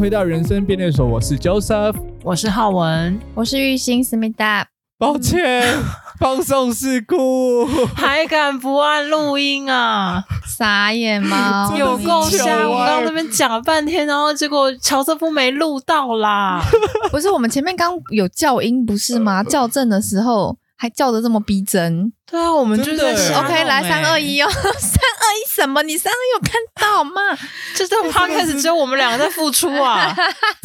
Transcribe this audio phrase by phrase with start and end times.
[0.00, 4.66] 迎回到人生便利所，我是 Joseph，我是浩文，我是玉兴思密达。
[4.98, 5.62] 抱歉，
[6.18, 10.24] 放送事故，还敢不按录音啊？
[10.46, 11.70] 傻眼吗？
[11.78, 12.66] 有够瞎！
[12.66, 16.62] 我刚刚那边讲了半天，然后结果乔瑟夫没录到啦。
[17.12, 19.44] 不是，我们前面刚有校音，不是吗？
[19.50, 20.56] 校正的时候。
[20.80, 22.10] 还叫的这么逼真？
[22.26, 25.82] 对啊，我们就是在 OK，来三二一哦， 三二一什么？
[25.82, 27.20] 你三二一有看到吗？
[27.76, 30.16] 就是 Podcast 只有我们两个在付出啊。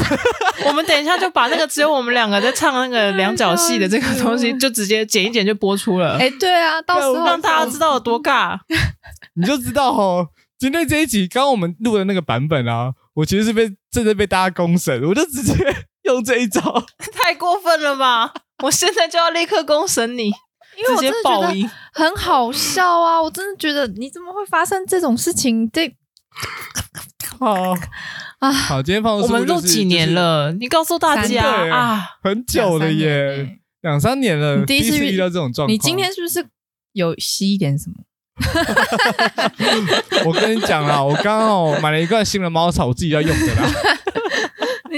[0.65, 6.17] 我们等一下就把那个只有我们两个在唱那个两角戏的这个东西，就直接剪一剪就播出了。
[6.17, 8.57] 哎，对啊，到时候让大家知道有多尬，
[9.35, 10.29] 你就知道哦。
[10.57, 15.53] 今天这一集刚刚我们录的那个版本啊，我其实是被正在被大家公审，我就直接
[16.05, 16.61] 用这一招，
[17.11, 18.31] 太过分了吧？
[18.63, 20.27] 我现在就要立刻公审你，
[20.77, 23.21] 因为我真的觉得很好笑啊！
[23.21, 25.69] 我真的觉得你怎么会发生这种事情？
[25.71, 25.93] 这
[27.39, 27.75] 好
[28.39, 30.53] 啊，好，今天放我们录几年了？
[30.53, 34.57] 你告诉大家啊，很久了耶，两三年了。
[34.57, 36.45] 你第一次遇到这种状况，你今天是不是
[36.93, 37.95] 有吸一点什么？
[40.25, 43.69] 我跟你讲啦，我刚刚哦买了一罐新的猫草，我自己要用的啦。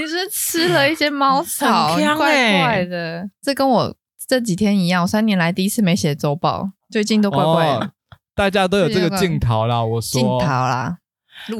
[0.08, 3.28] 你是吃了一些猫草，怪怪的。
[3.42, 3.94] 这跟我
[4.26, 7.78] 这几天一样，我三年来第一次没写周报，最近都怪怪的。
[7.80, 7.90] 哦、
[8.34, 10.96] 大家都有这个镜头啦， 我说镜头啦。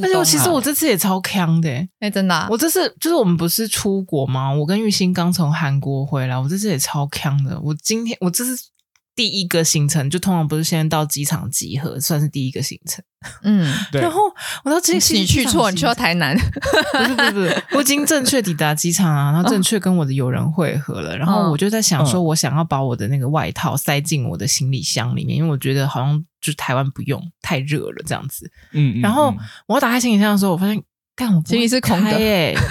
[0.01, 2.49] 但是我其实我这次也超锵的，哎、欸，真的、啊。
[2.51, 4.51] 我这次就是我们不是出国吗？
[4.53, 7.61] 我跟玉兴刚从韩国回来，我这次也超锵的。
[7.61, 8.57] 我今天我这是。
[9.19, 13.05] 第一个行程就通常不是先到机场集合，算是第一个行程。
[13.43, 14.01] 嗯， 对。
[14.01, 14.21] 然后
[14.63, 16.39] 我到机场，你去错，你去到台南。
[16.39, 21.19] 不是不是不是， 我已经正确抵达机场啊，然后正确跟我的友人会合了。
[21.19, 28.49] 然后我就在想说，我想要把我的那个外套塞进我的行李箱里面，因为我觉得好像就台湾不用，太热了这样子。
[28.71, 29.01] 嗯。
[29.01, 29.35] 然后
[29.67, 30.81] 我打开行李箱的时候，我发现，
[31.17, 32.57] 干，我行李是空的耶。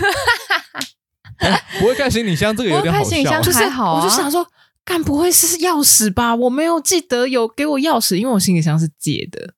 [1.77, 3.41] 不会开行李箱，这个有点好笑。
[3.41, 4.47] 就是还好，我就想说。
[4.87, 6.33] 干不会是钥匙吧？
[6.33, 9.53] 我没有记得有给我钥匙，因为我行李箱是借的。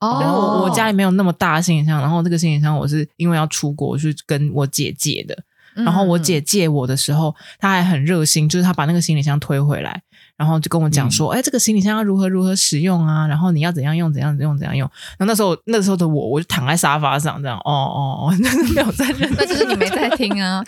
[0.00, 5.36] 哦，但是我我家里没有那么大的行李箱，然后这个行李箱我是因为要出国去跟我姐借的。
[5.74, 10.02] 然后我姐借我的时候，她还很热心，就是她把那个行李箱推回来，
[10.44, 13.26] 然后就跟我讲说：“哎，这个行李箱要如何如何使用啊？
[13.26, 18.34] 然后你要怎样用，怎样用，怎样用。”然后那时候那时候的我，我就躺在沙发上这样，哦哦哦，
[18.76, 20.62] 没有在认，那就是你没在听啊，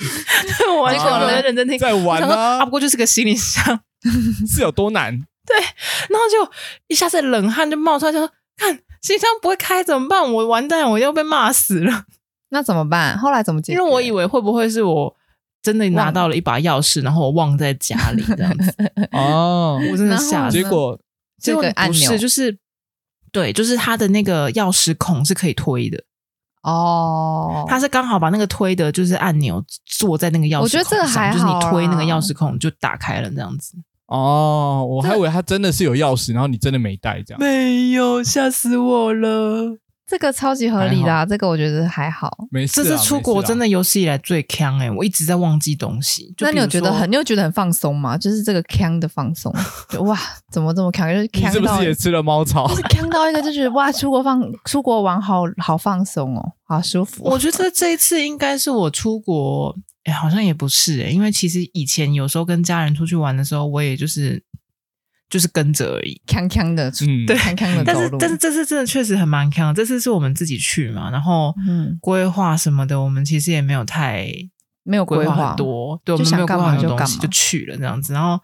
[0.75, 3.78] 我 完全没有在认真听，在玩啊，不过就是个行李箱。
[4.48, 5.12] 是有多难？
[5.47, 5.56] 对，
[6.08, 6.50] 然后就
[6.87, 8.70] 一下子冷汗就冒出来，就说：“看
[9.03, 10.32] 行李箱不会开怎么办？
[10.32, 12.04] 我完蛋，我要被骂死了。”
[12.50, 13.19] 那怎么办？
[13.19, 13.78] 后来怎么解决？
[13.78, 15.14] 因为我以为会不会是我
[15.66, 18.72] 真的拿到了一把钥匙，然后我忘在家里这样子。
[19.10, 20.49] 哦，我真的吓。
[20.49, 20.97] 结果
[21.43, 22.56] 结果不是就是
[23.32, 26.00] 对，就是它的那个钥匙孔是可以推的。
[26.62, 33.75] 哦，它是刚好把那个推的，就是按钮坐在那个钥匙孔上，我觉得这个还好，就是你推那个钥匙孔就打开了这样子。
[34.06, 37.41] 哦，我还以为他真的是有钥匙，然后你真的没带这样。
[37.41, 39.76] 没有，吓死我了。
[40.09, 42.47] 这个超级合理的，啊，这个我觉得还好。
[42.50, 44.89] 没事，这次出国真的有史以来最锵哎！
[44.89, 46.33] 我一直在忘记东西。
[46.39, 48.17] 那你有觉得很，你有觉得很放松吗？
[48.17, 49.53] 就是这个锵的放松，
[49.89, 50.17] 就 哇，
[50.49, 51.12] 怎么这么锵？
[51.12, 52.69] 就是你是不是也吃了猫草？
[52.71, 57.25] 就是锵到一个，就觉得哇，出国放 出国玩好好放松哦，好舒服。
[57.25, 59.75] 我觉得这一次应该是我出国，
[60.05, 64.44] 哎，好像也不是哎，因为其实以前有时候跟家人出去玩的时候，我也就是。
[65.28, 68.19] 就是跟着而已，康康的，嗯，对，康康的走路。
[68.19, 69.75] 但是，但是这次真的确实很蛮康。
[69.75, 74.28] 这次是我们自己去嘛，然后，嗯，规划什么的，我们其实也没有太
[74.84, 78.41] 没有规划很多，对，我们没有规划很多东西，就去了这样子，然后。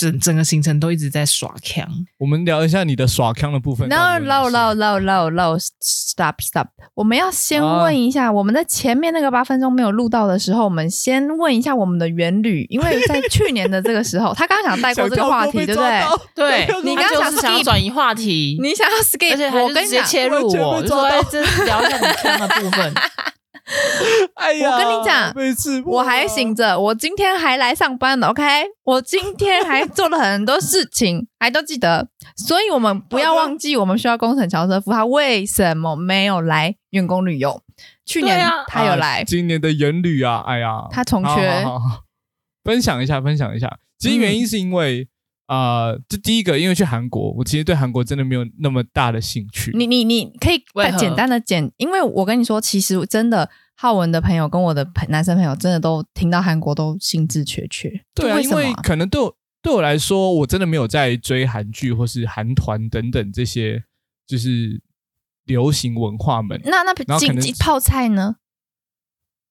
[0.00, 1.86] 整整个行程都一直在耍腔，
[2.18, 3.86] 我们聊一下你的耍腔的部分。
[3.90, 6.68] No no no no no no stop stop！
[6.94, 16.02] 我们要先问一下，我们在前面那个八分钟没有录到的时候，我们先问一下我们的原旅，因为在去年的这个时候，他刚刚想带过这个话题，对不对？
[16.34, 22.94] 对，你刚刚想要转移话题，你想要 skip，而且我跟你直接切入我，就说哎，这是聊一下你锵的部分。
[24.34, 25.32] 哎呀，我跟你讲，
[25.84, 28.42] 我还醒着，我今天还来上班了，OK？
[28.84, 37.62] 我今天还做了很多事情， 还都记得，所以我们不要忘记，我们需要工程乔瑟夫他为什么没有来员工旅游？
[38.04, 41.64] 去年他有来，今年的员旅啊，哎呀，他重缺。
[42.64, 45.08] 分享一下，分享一下，其实原因是因为。
[45.50, 49.72] 呃，这第一个，因为去韩国，我其实对韩国真的没有那么大的兴趣。
[49.74, 50.62] 你你你可以
[50.96, 57.90] 简单的简，因为我跟你说，其实真的浩文的朋友跟我的朋男生朋友，真的都听到韩国都兴致缺缺。
[58.14, 58.44] 对啊，为啊？
[58.44, 63.82] 因为可能对我对我来说，我真的没有在追韩剧或是韩团等等这些
[64.28, 64.80] 就是
[65.46, 66.60] 流行文化们。
[66.64, 68.36] 那那经济泡菜呢？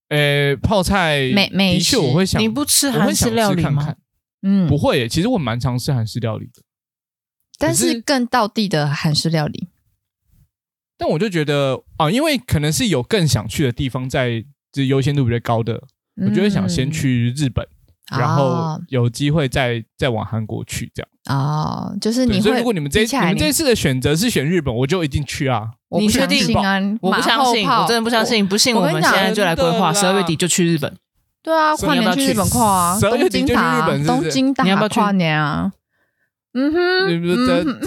[0.08, 3.96] 呃，泡菜美美的确我会想，你不吃韩式料理吗？
[4.42, 6.62] 嗯，不会耶，其实我蛮常吃韩式料理的，
[7.58, 9.68] 但是是更道地的韩式料理。
[10.98, 14.42] 但我就觉得啊，因为可能是有更想去的地方在，
[14.72, 15.82] 就是优先度比较高的，
[16.26, 17.66] 我就会想先去日本，
[18.12, 21.10] 嗯然后哦有机会再再往韩国去这样。
[21.38, 22.42] 哦，就是你会。
[22.42, 25.70] 所以如果你们这你比起来们这次的选择是选日本，我就一定去啊。
[25.90, 26.98] 我不你确定相信啊？
[27.02, 30.98] 我不相信，我真的不相信，不信我们现在就来规划，十二月底就去日本。
[31.42, 35.72] 对啊，跨年去日本跨啊，12月东底就去京塔啊，日本是不是东京塔你要不要去跨年啊？
[36.52, 37.80] 嗯哼，你不是这嗯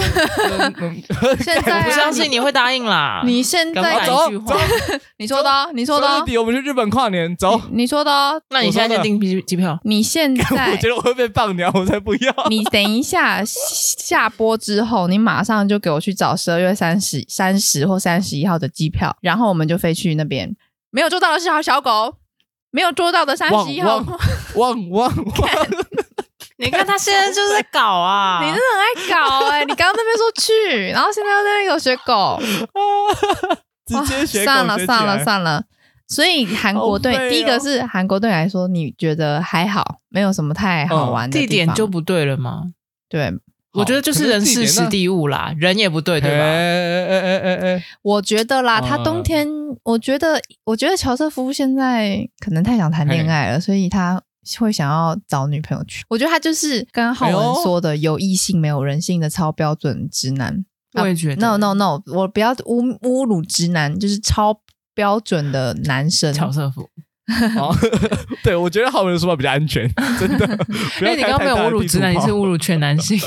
[1.43, 3.21] 现在啊 不相信你会答应啦。
[3.27, 4.31] 你现在走
[5.19, 7.61] 你说的哦，你说的哦我们去日本跨年，走。
[7.73, 9.77] 你说的哦，那你现在就订机机票？
[9.83, 12.33] 你现在我在觉得我会被放鸟，我才不要。
[12.49, 20.55] 你等一下下播之后，你马上就给我去找十二月三十、三十或三十一号的机票，然后我们就飞去那边。
[20.91, 22.15] 没有做到的是小小狗，
[22.73, 23.97] 没有捉到的三十一号，
[24.57, 25.69] 汪汪汪汪！
[26.59, 28.41] 你看他现在就是在搞啊！
[28.45, 32.41] 你真的很爱搞哎、你刚刚那边说去，然后现在又在那边学狗，
[33.87, 35.65] 直接学狗算了算了算了。
[36.09, 42.65] 所以韩国队、哦第一个是韩国队来说，你觉得还好，没有什么太好玩的地点就不对了吗？
[43.09, 43.33] 对。
[43.73, 46.45] 我觉得就是人事时地物啦，人也不对，对吧？
[46.45, 47.85] 哎哎哎哎哎！
[48.03, 49.49] 我觉得啦，嗯他冬天，
[49.83, 54.23] 我觉得，我觉得乔瑟夫现在可能太想谈恋爱了，所以他
[54.59, 56.05] 会想要找女朋友去。
[56.09, 60.65] 我觉得他就是刚刚浩文说的，有异性没有人性的超标准直男。
[60.95, 61.37] 我也觉得。
[61.37, 64.61] No No No，我不要侮侮辱直男，就是超
[64.95, 66.35] 标准的男生。
[66.35, 66.91] 乔瑟夫，
[67.59, 67.75] 哦，
[68.43, 69.89] 对，我觉得浩文的说法比较安全，
[70.21, 70.47] 真的。
[71.01, 73.19] 因为你刚刚没有侮辱直男，你是侮辱全男性。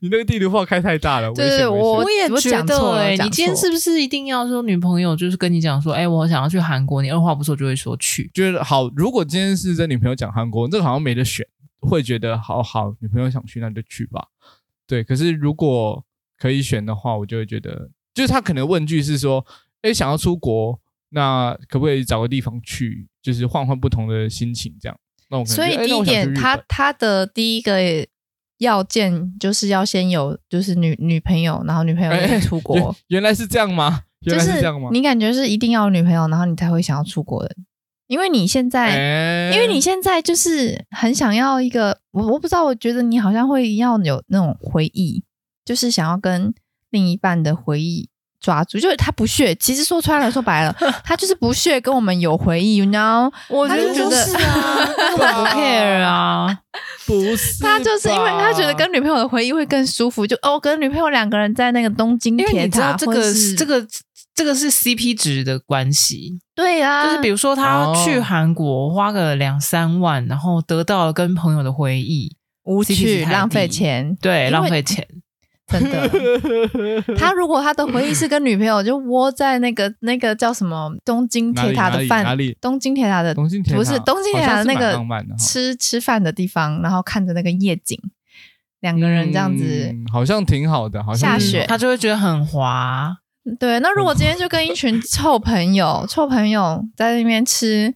[0.00, 1.32] 你那个地图炮开太大了。
[1.32, 8.30] 对我我也觉得，哎，你今天是不是一定要说女朋友就是跟你讲说，哎，我想要去韩国，你二话不说就会说去？
[8.34, 11.46] 觉得好，如果今天是跟女朋友讲韩国，这个好像没得选，
[11.80, 14.24] 会觉得好好，女朋友想去那就去吧。
[14.86, 16.04] 对，可是如果
[16.38, 19.44] 可以选的话，我就会觉得，就是他可能问句是说，
[19.82, 20.78] 哎，想要出国，
[21.12, 24.98] 那可不可以找个地方去，就是换换不同的心情，这样。
[25.28, 27.78] 那我所以第一点，他他的第一个
[28.58, 32.76] 要件就是要先有就是女女朋友，然后女朋友要出国。
[32.76, 34.02] 原，原来是这样吗？
[34.20, 34.88] 原来是这样吗？
[34.88, 37.54] 就是、你感觉是一定要有女朋友，然后你才会想要出国的，
[38.06, 45.24] 因为你现在，欸、因为你现在就是很想要一个，我我不知道，我觉得你好像会要有那种回忆，
[45.64, 46.54] 就是想要跟
[46.90, 48.08] 另一半的回忆。
[48.42, 49.54] 抓住，就是他不屑。
[49.54, 53.32] 其实说穿了，说白了， 他就是不屑跟我们有回忆，you know？
[53.48, 56.58] 我觉得就是啊， 我不 care 啊，
[57.06, 63.22] 不是，他就是因为他觉得跟女朋友的回忆会更舒服，就哦，跟女朋友两个人在那个东京铁塔，这个
[63.56, 63.86] 这个
[64.34, 66.40] 这个是 CP 值的关系。
[66.54, 75.06] 对啊，就是比如说他去韩国花个两三万，然后得到了跟朋友的回忆，无趣，浪费钱，对，浪费钱。
[75.72, 85.00] 真的， 他如果他的回忆是跟女朋友就窝在那个 那个叫什么东京铁塔的饭，东京铁塔的东京铁塔不是东京铁塔的那个
[85.38, 87.98] 吃吃饭的地方，然后看着那个夜景，
[88.80, 93.16] 两个人这样子，嗯、好像挺好的，好像下雪他就会觉得很滑。
[93.58, 97.94] 对，那如果今天就跟一群臭朋友，臭朋友在那边吃。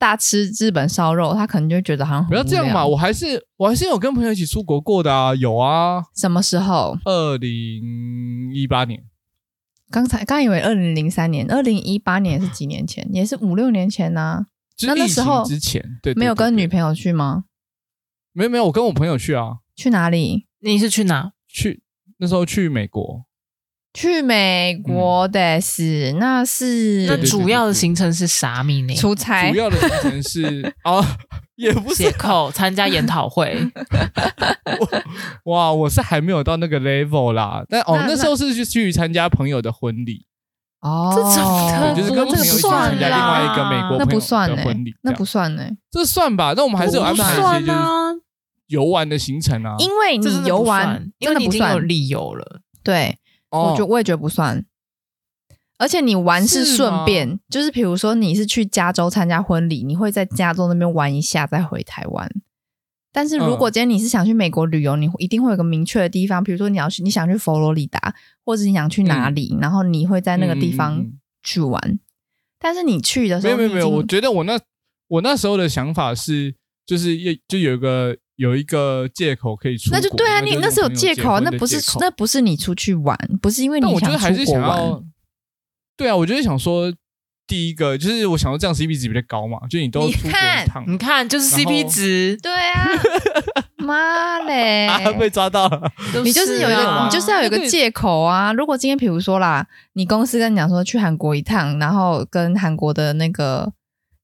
[0.00, 2.86] 大吃日本烧肉，他可能就觉得好像不要这样嘛！
[2.86, 6.02] 我还是我还是有跟朋友一起出国过的啊，有啊。
[6.16, 6.96] 什么时候？
[7.04, 9.04] 二零一八年。
[9.90, 13.06] 刚才刚以为二零零三年，二零一八年是几年前？
[13.12, 14.46] 也是五六年前呢、啊。
[14.86, 17.44] 那那时候之前对，对，对，对，没有跟女朋友去吗？
[18.32, 19.58] 没有没有，我跟我朋友去啊。
[19.76, 20.46] 去哪里？
[20.60, 21.32] 你是去哪？
[21.46, 21.82] 去
[22.16, 23.26] 那时候去美国。
[23.92, 28.94] 去美国的是，嗯、那是那主要的行程是啥秘呢？
[28.94, 29.50] 出差。
[29.50, 31.04] 主要的行程是 哦，
[31.56, 33.58] 也不是写扣参加研讨会。
[35.46, 37.64] 哇，我是还没有到那个 level 啦。
[37.68, 40.26] 但哦，那，那时候是去去参加朋友的婚礼。
[40.82, 45.76] 哦，这种就是跟朋友一起参加另外一个美国朋友的婚礼，那不算呢、欸。
[45.90, 46.54] 这算吧？
[46.56, 48.22] 那我们还是有安排一些就是
[48.68, 49.74] 游玩的行程啊。
[49.80, 52.60] 因为你游玩，因为你已经有理由了。
[52.82, 53.18] 对。
[53.50, 54.64] 我觉我也觉得不算，
[55.78, 62.30] 而且你玩是顺便，是就是比如说你是去加州参加婚礼，你会在加州那边玩一下再回台湾。
[63.12, 68.14] 但是如果今天你是想去美国旅游，你一定会有个明确的地方，比如说你要去，你想去佛罗里达，
[68.44, 71.10] 或者你想去哪里，嗯、然后你会在那个地方
[71.42, 71.98] 去玩。
[72.58, 74.60] 但是你去的时候，没有没有没有，我觉得我那
[75.08, 76.54] 我那时候的想法是，
[76.86, 77.16] 就是
[77.48, 78.16] 就有一个。
[78.40, 85.02] 有一个借口可以出，那就对啊，你那是有借口啊，那不是那不是你出去玩，不是因为你想出国玩。
[85.94, 86.90] 对啊，我就是想说，
[87.46, 92.88] 第一个，就是我想说这样 CP 值比较高嘛，就你都出国一趟，你看就是 CP 值， 对啊，
[93.76, 95.92] 妈嘞， 啊，被抓到了，
[96.24, 98.54] 你就是有一个，你就是要有一个借口啊。
[98.54, 103.70] 如果今天比如说啦，你公司跟你讲说去韩国一趟，然后跟韩国的那个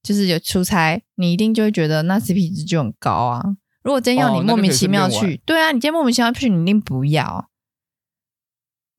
[0.01, 3.43] 就是有出差，你一定就会觉得那 CP 值就很高啊。
[3.87, 7.47] 如果今天要你莫名其妙去，对啊，你今天莫名其妙去，你一定不要。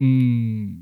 [0.00, 0.76] 嗯，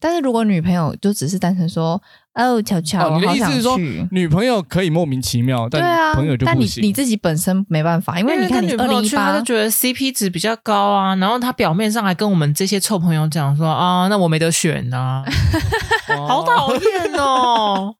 [0.00, 3.76] 但是如果女朋友就只是单纯说哦，巧巧，哦，你的意思是说
[4.10, 6.80] 女朋友可以莫名其妙，但朋友就不行。
[6.80, 15.22] 但你你自己本身没办法，因为你看你二零一八，他就觉得 CP 值比较高啊，然后他表面上还跟我们这些臭朋友讲说啊，那我没得选啊，
[16.26, 17.94] 好讨厌哦。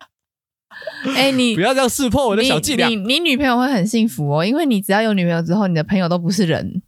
[1.16, 2.88] 哎，你不要这样识破我的小伎俩。
[2.88, 6.82] 你你女朋友会很幸福哦，因为你只要有女朋友之后，你的朋友都不是人。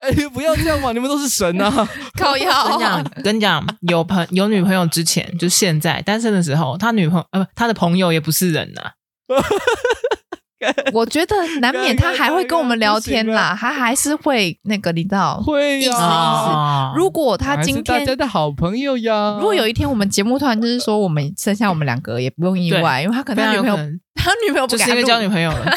[0.00, 0.90] 哎，不要这样嘛！
[0.94, 1.88] 你们都是神啊！
[2.16, 2.68] 靠腰。
[2.68, 8.92] 跟你讲，跟你讲，有朋有女朋友之前，就现在单身的时候，他女朋友呃，他的朋友也不是人呐、啊。
[10.92, 15.40] 我觉得难免他还会跟我们聊天啦，他还是会那个，你知道？
[15.40, 16.92] 会呀、啊。
[16.96, 23.76] 如果他今天大家的好朋友呀，如果有一天我们节目突然就是说我们剩下我们两个，也不用意外，因为他可能他女朋友，
[24.14, 25.72] 他女朋友不就是因为交女朋友了。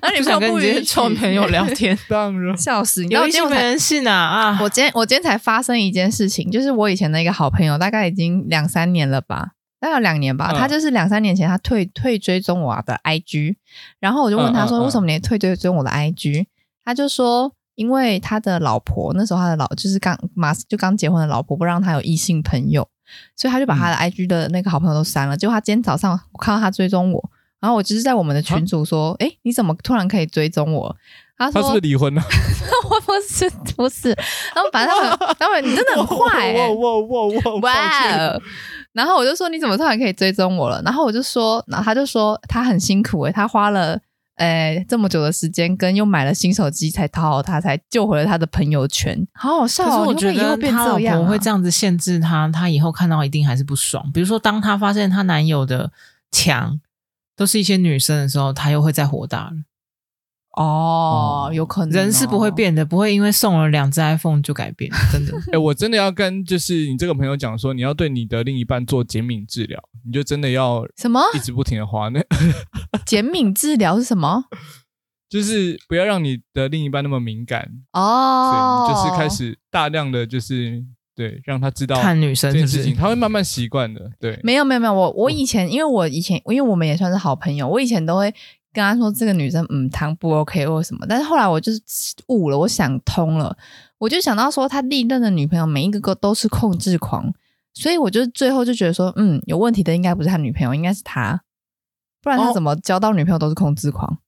[0.00, 1.96] 那你不想跟这些臭朋友聊天？
[2.08, 3.04] 当然，笑死！
[3.06, 4.58] 有一些没人信啊啊！
[4.60, 9.48] 我今天我今天才发生一件事情，就是我以前的一个好朋友，大概已经两三年了吧，
[9.82, 10.52] 大概有两年吧。
[10.52, 13.56] 嗯、他就是两三年前他退退追踪我的 IG，
[13.98, 16.46] 然后我就问他说：“为什么你退追踪我的 IG？”
[16.84, 22.88] 他就说：“因为他的老婆那时候他的老就是刚马就刚结婚的老婆不让他有异性朋友，
[23.36, 25.36] 所以他就把他的 IG 的那个好朋友都删了。
[25.36, 30.96] 结果他今天早上我看到他追踪我。”然后我就是在我们的群组说，哎、啊，你怎么突然可以追踪我？
[31.38, 32.20] 他说他是不是离婚了？
[32.90, 34.08] 我不是，不是。
[34.08, 38.40] 然后反正他们，他们你真的很 坏、欸，哇哇哇哇哇！
[38.92, 40.82] 然后我就说你怎么突然可以追踪我了？
[40.82, 44.00] 然后我就说，然后他就说他很辛苦诶、欸，他花了
[44.36, 49.26] 诶这么久的时间，跟又买了新手机才讨好他，才救回了他的朋友圈。
[49.34, 49.86] 好好笑、哦！
[49.86, 54.10] 可是我觉得他老婆会这样子限制他，他以后看到一定还是不爽。
[54.12, 55.90] 比如说，当他发现他男友的
[56.30, 56.80] 墙。
[57.34, 59.52] 都是一些女生的时候，她又会再火大了。
[60.52, 65.36] 哦，有可能、哦、人是不会变的，不会因为送了两只 iPhone 就改变， 真的。
[65.48, 72.20] 哎、欸，我真的要跟就是你这个朋友讲说，你要对你的另一半做减敏治疗，你就真的要什么一直不停的花那
[73.06, 74.44] 减敏治疗是什么？
[75.28, 80.84] 就是不要让你的另一半那么敏感哦，就是开始大量的就是。
[81.14, 84.10] 对，让他知道看女生这件事情，他会慢慢习惯的。
[84.18, 88.34] 对，没有没有没有，我我以前因为我以前因为我们也算是好朋友，我以前都会
[88.72, 91.80] 跟他说这个女生嗯，糖不 OK 或什么，但是后来我就是
[92.28, 93.56] 悟了，我想通了，
[93.98, 97.32] 我就想到说他历任的女朋友每一个个都是控制狂，
[97.74, 101.42] 所以我就最后就觉得说嗯，有问题的应该不是他女朋友，应该是他，
[102.22, 104.18] 不然他怎么交到女朋友都是控制狂？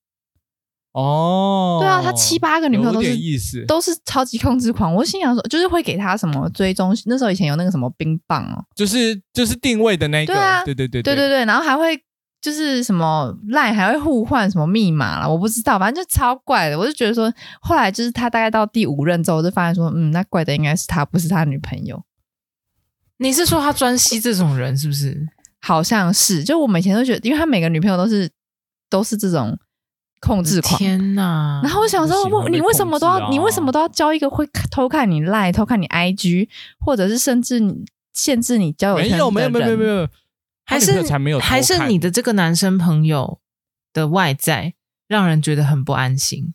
[0.93, 3.65] 哦，对啊，他七八个女朋友都是意思。
[3.67, 4.95] 都是超级控制狂。
[4.95, 11.03] 我心想说，就是会给他什么追踪，那时候以前有那个什么冰棒哦，就是就是定位的那个，对啊，对对对。
[11.03, 12.01] 对对对，然后还会
[12.45, 16.79] 就是什么 LINE 还会互换什么密码了，我不知道，反正就超怪的。
[16.79, 17.33] 我就觉得说，
[17.63, 22.05] 后来就是他大概到第五任之后，我就发现说，嗯，那怪的应该是他，不是他女朋友。
[23.17, 25.27] 你是说他专吸这种人是不是？
[25.61, 28.31] 好像是，就我们以前都觉得，因为他每个女朋友都是
[28.91, 29.59] 都是这种。
[30.21, 30.79] 控制狂！
[30.79, 33.29] 天呐，然后我想说，啊、你为什么都要？
[33.29, 36.49] 你为什么都要交一个会偷看你 Line、偷看你 IG，
[36.81, 37.61] 或者是甚至
[38.15, 38.97] 限制你交友？
[38.97, 40.09] 没有，没有，没有，没有，
[40.65, 43.41] 还是才没有，还是你的这个男生朋友
[43.93, 44.75] 的外在
[45.07, 46.55] 让人觉得很不安心，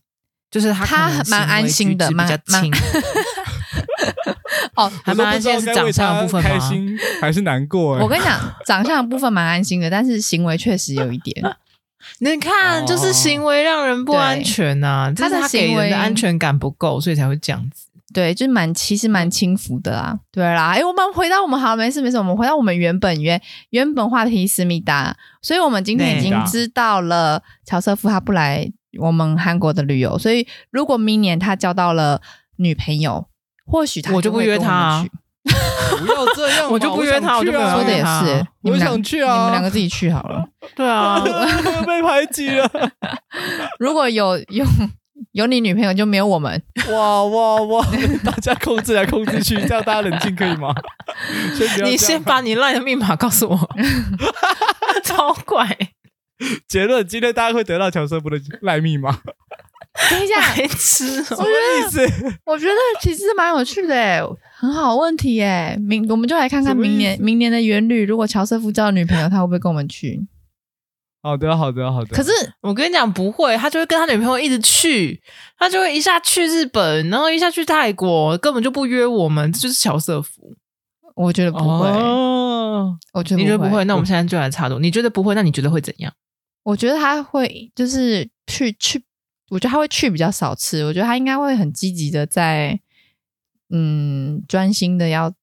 [0.50, 2.66] 就是他他蛮安心的，蛮 蛮
[4.76, 6.50] 哦，还蛮安心是长相的部分吗？
[6.50, 7.98] 开心还是难过？
[8.00, 11.44] 我跟你讲，长相的部分蛮安心的，但是行为确实有一点。
[12.20, 17.88] 你看，就是行为让人不安全呐、啊，他的行为的安全感不够，所以才会这样子。
[18.14, 20.18] 对，就是蛮其实蛮轻浮的啦。
[20.32, 25.16] 对啦，哎，我们回到我们好，没事没事，我们回到我们原本原原本话题思密达。
[25.42, 32.22] 所以我们今天已经知道了乔瑟夫他不来我们韩国的旅游，所以如果明年他交到了
[32.58, 33.28] 女朋友，
[33.66, 35.06] 或许他就我就不约他、啊。
[36.00, 38.46] 不要这样，我就不约他，我就不说的也是。
[38.62, 40.46] 我想去啊，你们两个自己去好了。
[40.76, 41.20] 对啊，
[41.88, 42.70] 被排挤了。
[43.80, 44.66] 如果有有
[45.40, 46.62] 有你女朋友，就没有我们。
[46.92, 47.86] 哇哇哇！
[48.24, 50.74] 大家控制来控制去，这样大家冷静可以吗？
[51.58, 53.70] 先你先把你 LINE 的密码告诉我。
[55.04, 55.68] 超怪。
[56.68, 59.20] 结论：今天大家会得到乔瑟夫的 LINE 密码。
[60.10, 62.02] 等一下，白痴哦、什么意思？
[62.46, 64.22] 我觉得其实蛮有趣的诶，
[64.58, 65.76] 很好问题诶。
[65.80, 70.22] 明我们就来看看明年明年的元旅，如果乔瑟夫交女朋友，他会不会跟我们去？
[71.22, 72.16] 好的，好的，好的。
[72.16, 75.22] 可是我跟你讲，不会，他就会跟他女朋友一直去，
[75.58, 80.56] 他就会一下去日本，然后一下去泰国，根本就不约我们，这就是乔瑟夫。
[81.16, 83.84] 我觉得不会，哦、我觉得你觉得不会？
[83.84, 84.80] 那我们现在就来插入。
[84.80, 85.36] 你觉得不会？
[85.36, 86.14] 那你觉得会怎样？
[86.64, 89.04] 我觉得他会就是去去，
[89.50, 90.86] 我觉得他会去比较少次。
[90.86, 92.80] 我觉得他应该会很积极的在，
[93.70, 95.34] 嗯，专心的要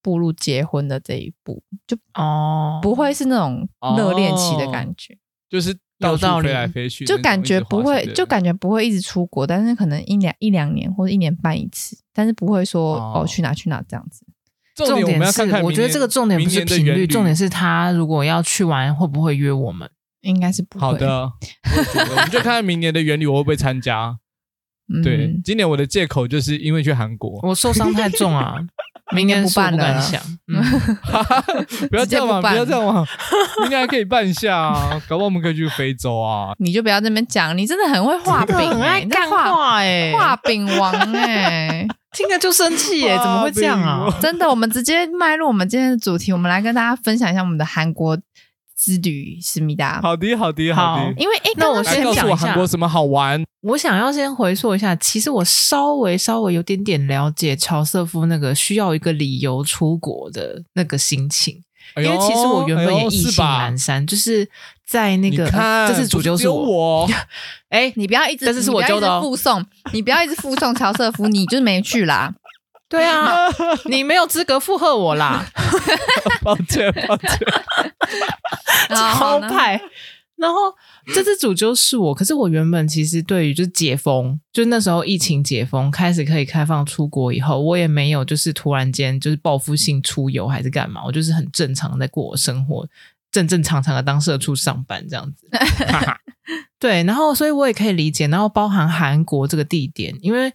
[0.00, 5.18] 步入结婚的这一步，就哦，不会是那种热恋期的感觉。
[5.58, 14.26] 哦就是到处飞来飞去，就感觉不会，就感觉不会一直出国，但是可能一两一两年或者一年半一次，但是不会说哦，哦去哪去哪这样子。
[14.74, 19.88] 重点是，我觉得这个重点不是频率，重点是他如果要去玩，会不会约我们？
[20.22, 20.80] 应该是不会。
[20.80, 21.30] 好的，
[22.10, 24.18] 我们就看看明年的原理我会不会参加。
[25.02, 28.56] 对，今年我的借口就是因为去韩国，我受伤太重啊。
[29.12, 30.02] 明年不办了，
[30.48, 30.62] 嗯，
[31.90, 33.04] 不要这样嘛，不要这样嘛，
[33.60, 36.52] 明年还可以办一下啊，搞不好我们可以去非洲啊。
[36.58, 44.08] 你就不要在那边讲，你真的很会画饼，很爱干画哎，画饼王哎，听着就生气哎，怎么会这样啊？
[44.20, 48.16] 真的，我们直接迈入我们今天的主题，我们来跟大家分享一下我们的韩国
[48.76, 50.00] 之旅，思密达。
[50.02, 51.14] 好的，好的，好的。
[51.16, 53.42] 因为哎，那我先讲一下韩国什么好玩。
[53.62, 61.62] 我想要先回溯一下，其实我稍微稍微有点点了解乔瑟夫那个需要一个理由出国的那个心情，
[61.96, 64.46] 因为其实我原本也意兴阑珊，就是
[64.86, 65.48] 在那个
[65.88, 67.08] 这是主揪我，
[67.70, 72.34] 哎，你不要一直，这是我揪的附送，你不要一直附送乔瑟夫， 你就是没去啦。
[72.86, 73.48] 对啊，
[73.88, 75.44] 你没有资格附和我啦，
[76.42, 77.38] 抱歉抱歉，
[78.90, 79.80] 超派。
[80.36, 80.56] 然后
[81.14, 92.84] 这次主就是我，可是我原本其实对于就是解封，就那时候疫情解封开始可以开放出国以后，我也没有就是突然间就是报复性出游还是干嘛，我就是很正常在过我生活，
[93.30, 95.48] 正正常常的当社畜上班这样子。
[96.80, 100.52] 对，然后所以我也可以理解，然后包含韩国这个地点，因为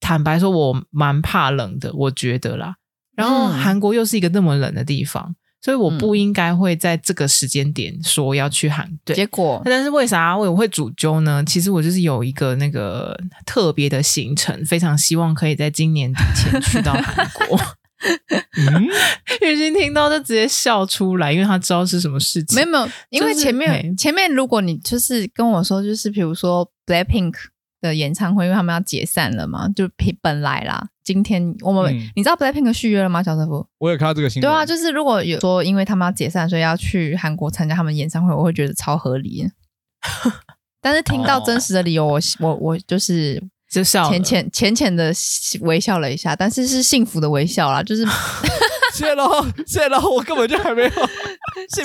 [0.00, 2.74] 坦白说我蛮怕冷的，我觉得啦，
[3.14, 5.36] 然后韩国又是一个那么冷的地方。
[5.60, 11.44] 所以我不应该会在这个时间点说要去韩国，结果，但是为啥我会主揪呢？
[11.46, 17.60] 其实我就是有一个那个特别的行程，非常希望可以在今年底前去到韩国。
[18.56, 18.88] 嗯，
[19.46, 22.56] 雨欣听到就直接笑出来，因为他知道是什么事情。
[22.56, 27.34] 没有没有，因为前面、就是、前面如果你就是跟我说，就是比如说 Blackpink
[27.80, 29.88] 的演唱会，因为他们要解散了嘛，就
[30.20, 30.88] 本来啦。
[31.02, 33.22] 今天我们、嗯、你知道 Blackpink 续约了吗？
[33.22, 34.48] 乔瑟夫，我有看到这个新闻。
[34.48, 39.44] 对啊，就是如果有说因为他们要解散，所以要去韩国参加他们演唱会，我会觉得超合理。
[40.80, 45.12] 但是听到真实的理由，我我我就是就笑，浅浅浅浅的
[45.62, 48.06] 微笑了一下，但是是幸福的微笑啦，就是
[48.94, 50.88] 谢喽谢喽，我根本就还没有，
[51.68, 51.84] 就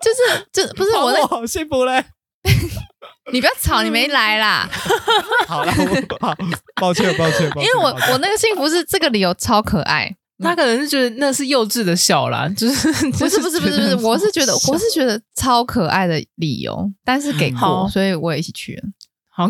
[0.00, 2.04] 就是就不是我的好幸福嘞。
[3.32, 4.68] 你不要吵，你没来啦。
[5.46, 5.72] 好了，
[6.20, 6.34] 好，
[6.80, 7.62] 抱歉，抱歉，抱歉。
[7.62, 18.82] 因为我我那个幸福是这个理由超可爱，他可能是觉得那是幼稚的笑啦， 就是不是不是不是不是，我是觉得我是觉得超可爱的理由，但是给过，所以我也一起去了。
[19.30, 19.48] 好，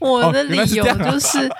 [0.00, 1.50] 我的理由就是。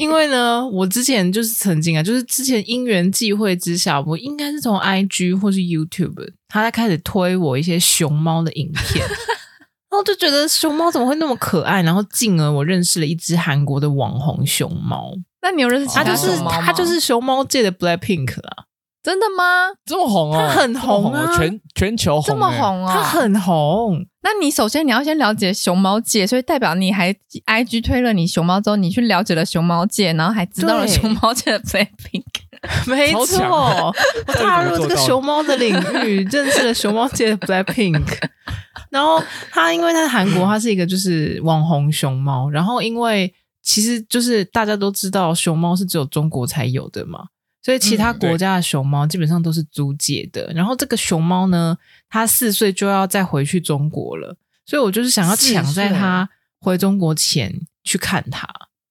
[0.00, 9.06] 因为呢，我之前就是曾经啊，就是之前因缘际会之下，我应该是从 IG 或是 YouTube，他在开始推我一些熊猫的影片，
[9.92, 15.12] 然后就觉得熊猫怎么会那么可爱，然后进而我认识了一只韩国的网红熊猫。
[15.42, 16.02] 那你有认识他？
[16.02, 18.64] 就是他就是熊猫界的 Blackpink 啊。
[19.02, 19.68] 真的吗？
[19.84, 20.52] 这么红啊？
[20.54, 24.04] 他很红啊，全全球红，这么红啊，他很红。
[24.22, 27.10] 那你首先你要先了解熊猫界，所以代表你还
[27.46, 32.24] IG 推了你熊猫之后，你去了解了熊猫界，然后还知道了熊猫界的 Blackpink。
[32.86, 33.90] 没错，
[34.26, 38.04] 我踏入这个熊猫的领域，认识了熊猫界的 Blackpink。
[38.90, 42.50] 然后他因为他在韩国，他是一个就是网红熊猫。
[42.50, 43.32] 然后因为
[43.62, 47.28] 其实就是大家都知道熊猫是只有中国才有的嘛。
[47.62, 51.76] 所以其他国家的熊猫基本上都是租借的，嗯、然后这个熊猫呢，
[52.08, 58.48] 它四岁就要再回去中国了，所以我就是想要抢在它回中国前去看它。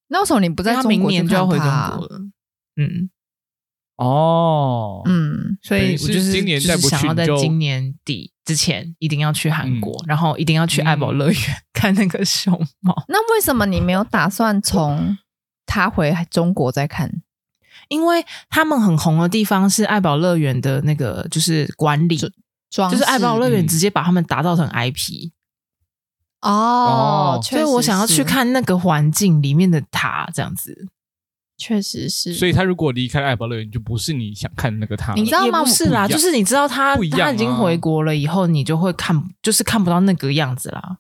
[0.10, 0.90] 那为什么你不在中国？
[0.92, 2.22] 明年就要回中国了。
[2.76, 3.10] 嗯，
[3.98, 13.04] 哦，嗯，所以我就是今年就是想要在今年底之前一定要去韩国，嗯、然后一定要去爱宝乐园、嗯、看那个熊猫。
[13.08, 15.18] 那为什么你没有打算从
[15.66, 17.22] 它回中国再看？
[17.90, 25.32] 因为他们很红的地方是爱宝乐园的那个，就是管理，就是爱宝乐园直接把他们打造成 IP，
[26.42, 30.88] 哦，所以我想要去看那个环境里面的塔，这样子。
[31.58, 35.14] 确实是，所以他如果离开爱宝乐园，就不是你想看的那个他。
[35.16, 35.62] 你知道吗？
[35.62, 41.00] 不是啦，就是你知道他他已经回国了以后，你就会看，就是看不到那个样子啦。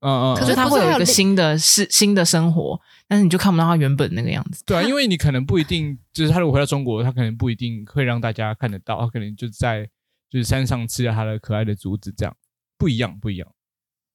[0.00, 0.36] 嗯嗯。
[0.36, 4.62] 可是他会有一个新的是新的生活，但是你就看不到他原本那个样子。
[4.64, 9.88] 对啊，因为你可能不一定，就是他如果回到中国，他可能不一定会让大家看得到，他可能就在
[10.28, 12.36] 就是山上吃了他的可爱的竹子，这样
[12.76, 13.48] 不一样，不一样。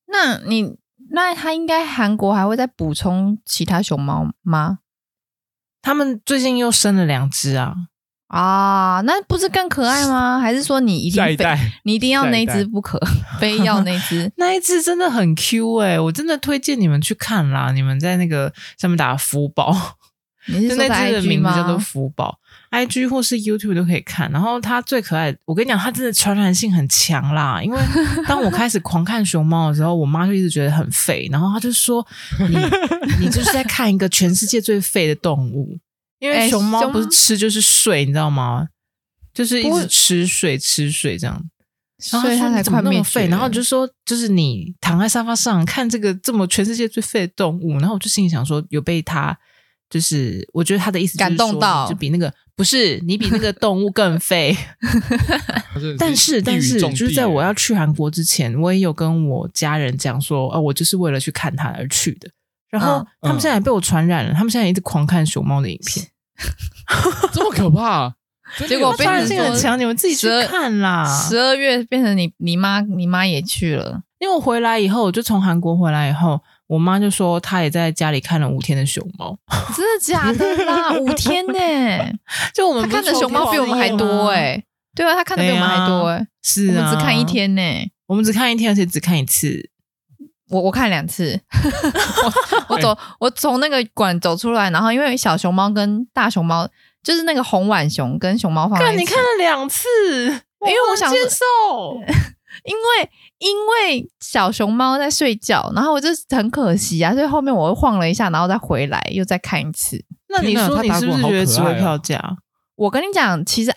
[0.08, 0.78] 那你
[1.10, 4.80] 那他应该韩国还会再补充其他熊猫吗？
[5.82, 7.76] 他们最近又生了两只啊！
[8.32, 10.40] 啊，那不是更可爱吗？
[10.42, 11.46] 还是说你一定非
[11.84, 12.98] 你一定要那只不可，
[13.42, 14.32] 非要那只？
[14.38, 16.00] 那一只真的很 Q 哎、欸！
[16.00, 17.74] 我真的推荐你们去看啦！
[17.74, 19.76] 你们在那个上面打福宝，
[20.48, 22.40] 你是说那只的名字叫做福宝
[22.72, 24.32] ，IG 或是 YouTube 都可以看。
[24.32, 27.60] 然后它最可爱，我跟你讲，它真的传染性很强啦！
[27.62, 27.78] 因为
[28.30, 32.08] 当我开始狂看熊猫的时候，我妈就一直觉得很废，然后她就说
[32.48, 32.58] ：“你
[33.20, 35.78] 你就是在看一个全世界最废的动物。”
[36.22, 38.68] 因为熊猫不是吃就是睡，你知道吗？
[39.34, 41.42] 就是一直吃睡吃睡这样，
[42.00, 43.26] 所以它才快灭绝。
[43.28, 49.36] 然后就说，就是你躺在沙发上看这个这么全世界最废的动物，然后我就心里想说，有被他
[49.90, 54.56] 就是我觉得他的意思感动到，就比那个不是你比那个 动物更废。
[55.98, 62.30] 但 是但是就是在我要去韩国之前，我也有跟我家人讲说，哦，我就是为了去看它而去的。
[62.72, 66.08] 然后他们现在也被我传染了，他们现在一直狂看熊猫的影片。
[67.32, 68.16] 这么可怕！
[68.68, 71.06] 结果传染性很强，你们自己去看啦。
[71.06, 79.38] 十二月变成你你妈你妈也去了，因为我回来以后，我就从韩国回来以后，我妈就说她也在家里看了五天的熊猫。
[79.76, 80.92] 真的假的啦？
[81.00, 82.14] 五天呢、 欸？
[82.54, 84.64] 就我们看的熊猫比我们还多哎、欸。
[84.94, 86.28] 对啊，她看的比我们还多哎、欸。
[86.44, 87.90] 是啊，我们只看一天呢、欸。
[88.08, 89.70] 我们只看一天，而且只看一次。
[90.52, 91.40] 我我看两次，
[92.68, 96.68] 我我走我从那个馆走出来，然后因为小熊猫跟大熊猫，
[97.02, 99.88] 就是那个红碗熊跟熊猫放在一起，你看了两次，
[100.28, 101.96] 因为我想接受，
[102.66, 103.10] 因为
[103.40, 110.04] 因为小熊猫在睡觉，然后我就很可惜啊，所以后面我又晃了一下，然后再回来又再看一次。
[110.28, 112.22] 那你说你是不是觉得值回票价？
[112.76, 113.74] 我跟你讲，其实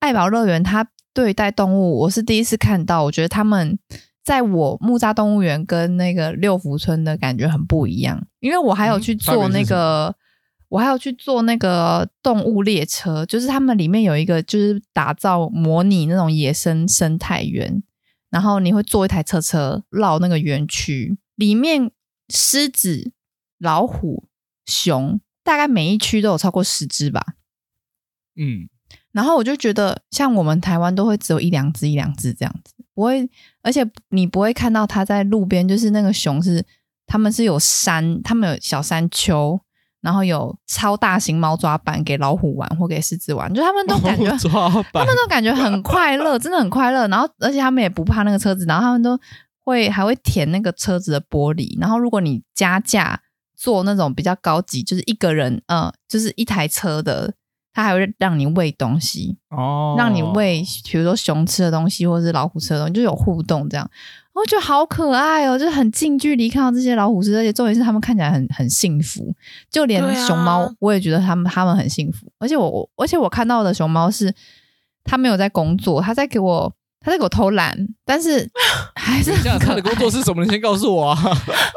[0.00, 3.78] 爱宝乐园它对待动物，我是第一次看到，我觉得他们。
[4.24, 10.14] 在我木栅动物园跟那个六福村的感觉很不一样，因为我还有去坐那个，嗯、
[10.68, 17.82] 我还有去坐那个动物列车，就是他们里面有一个就是打造模拟那种野生生态园，
[18.30, 21.90] 然后你会坐一台车车绕那个园区，里面
[22.28, 23.12] 狮子、
[23.58, 24.28] 老虎、
[24.64, 27.34] 熊，大概每一区都有超过十只吧，
[28.36, 28.68] 嗯。
[29.10, 33.28] 然后我就觉得，像我们台湾都会只有一两只、一两只这样子，不会，
[33.62, 36.64] 而且你不会看到它在路边，就是那个熊是，
[37.06, 39.58] 他们是有山，他们有小山丘，
[40.00, 44.24] 然后有超大型猫抓板给老虎玩或给狮子玩，就他们都感觉，
[44.92, 47.08] 他们都感觉很快乐，真的很快乐。
[47.08, 49.18] 然后，而且他们也不怕那个车子，然后他们都
[49.64, 51.80] 会还会舔那个车子的玻璃。
[51.80, 53.22] 然后，如果你加价
[53.56, 57.32] 坐那种比较高级，就是一个人，呃，就是一台车的。
[57.72, 63.90] 它还会让你喂东西哦，让你喂，比如说熊吃的东西，或者是老虎吃的东西，就有互动这样。
[64.34, 69.34] 我觉得好可爱哦，就是很近距离看到这些老虎吃，而且重点是他们看起来很很幸福，
[69.70, 72.26] 就连熊猫我也觉得他们他们很幸福。
[72.38, 74.34] 而且我而且我看到的熊猫是，
[75.04, 76.72] 它没有在工作，它在给我。
[77.02, 78.48] 他在给我偷懒，但是
[78.94, 79.58] 还是很可爱。
[79.58, 80.44] 他的工作是什么？
[80.44, 81.18] 你先告诉我啊！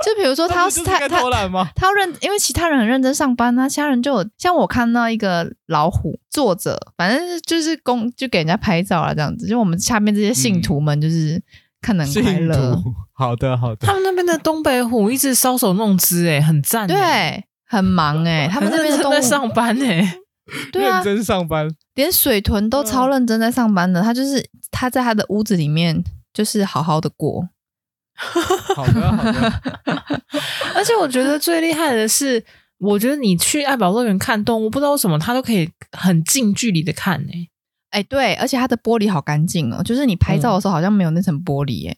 [0.03, 1.67] 就比如说 他，他他偷懒吗？
[1.75, 9.47] 他要认，因为其他人很认真上班啊，其他人就有像我看到一个老虎坐着，反正就是公就给人家拍照啊，这样子。
[9.47, 11.41] 就我们下面这些信徒们，就是
[11.81, 12.81] 看得很快乐。
[13.13, 13.87] 好的，好的。
[13.87, 20.19] 他们那边的东北虎一直搔首弄姿，哎，很赞，对，很忙哎，他们那边都在上班哎。
[20.71, 24.01] 对啊，认真上班，连水豚都超认真在上班的。
[24.01, 26.03] 他就是他在他的屋子里面，
[26.33, 27.49] 就是好好的过。
[28.15, 29.61] 好的，好的。
[30.75, 32.43] 而且我觉得最厉害的是，
[32.77, 37.49] 我觉得你去爱宝乐园看动物，不知道为什么他都可以很近距离的看呢、欸。
[37.91, 41.95] 哎，对，而且它的玻璃好干净哦，就是你拍照的时候好像没有那层玻璃哎。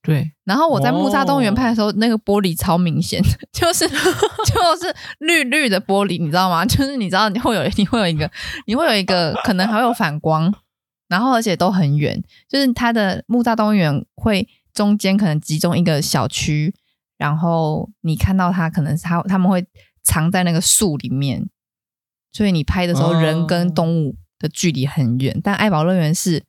[0.00, 3.20] 对，然后我在木栅动物园拍的时候，哦、那个玻璃超明显，
[3.52, 3.96] 就是就
[4.80, 6.64] 是绿绿的玻璃，你知道吗？
[6.66, 8.30] 就是你知道你会有你会有一个
[8.66, 10.54] 你会有一个可能还会有反光，
[11.08, 16.72] 然后而且都很远，就是它的木栅动物园会中间可能集中一个小区，
[17.18, 19.66] 然后你看到它可能是它他们会
[20.04, 21.44] 藏在那个树里面，
[22.32, 26.44] 所以你拍的时候人跟动物的距离很远，哦、但爱宝乐园是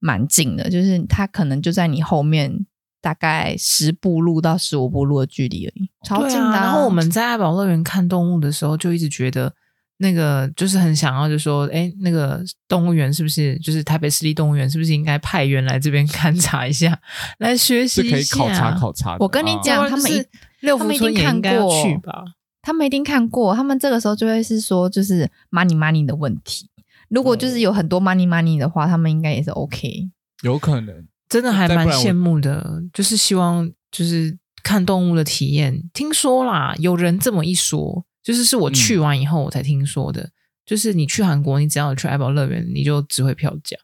[0.00, 2.66] 蛮近的，就是它可能就在你后面。
[3.04, 6.60] 大概十步路到十五步路的距离而已，超近的、啊啊。
[6.62, 9.52] 然后我们在爱宝乐园看动物的时候，就一直觉得
[9.98, 16.98] 那个就是很想要，就说，哎，那个动物园是不是就是台北市立动物园，是不是应该派员来这边 勘察一下，
[17.40, 19.18] 来学习一下，可以考察考察。
[19.20, 20.24] 我跟你讲，啊、他们一
[20.60, 22.24] 六福村也应该去吧？
[22.62, 26.70] 他们一定看过，他们这个时候就会是说，就是 money money 的问题。
[27.10, 30.08] 如果就是有很多 money money 的话，他们应该也是 OK。
[30.42, 31.06] 有可能。
[31.28, 35.88] 真的还蛮羡慕的，就是希望就是看动物的体验。
[35.92, 40.22] 听说啦，有人这么一说，就是是我去完以后我才听说的。
[40.22, 40.32] 嗯、
[40.66, 43.76] 就是你去韩国，你只要有去爱宝乐园，你就值回票价。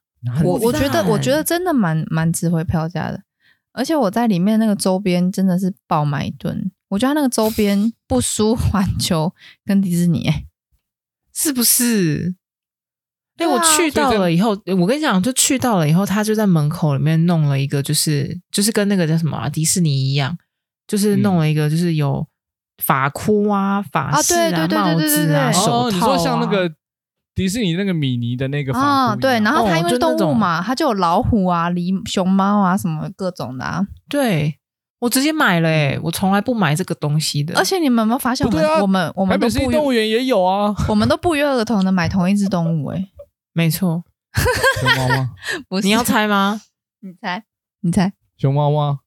[0.45, 3.23] 我我觉得我觉得真的蛮蛮值回票价的，
[3.73, 6.71] 而且我在里面那个周边真的是爆买一顿。
[6.89, 9.33] 我觉得那个周边不输 环球
[9.65, 10.29] 跟迪士尼，
[11.35, 12.35] 是不是？
[13.41, 20.37] 哎，我去到了以后，我跟你讲，就去到了以后，他就在门口里面弄了一个，就是就是跟那个叫什么、啊、迪士尼一样，
[20.87, 22.27] 就是弄了一个，就是有
[22.85, 25.87] 发箍啊、发饰啊、帽子啊、手套啊。
[25.87, 26.71] 哦，你说像那个
[27.35, 29.17] 迪士尼那个米妮的那个啊、哦？
[29.17, 33.87] 对，然后它因为动物嘛，它就有老虎啊、狸熊猫啊什么各种的啊。
[34.09, 34.57] 对，
[34.99, 37.55] 我直接买了哎，我从来不买这个东西的。
[37.57, 43.09] 而且你们有没有发现，我们、啊、我们我们都不动物园也有啊，我们都不约而同的买同一只动物哎。
[43.53, 44.05] 没错，
[44.81, 45.31] 熊猫吗？
[45.69, 46.61] 不是，你要猜吗？
[47.01, 47.45] 你猜，
[47.81, 49.01] 你猜，熊猫吗？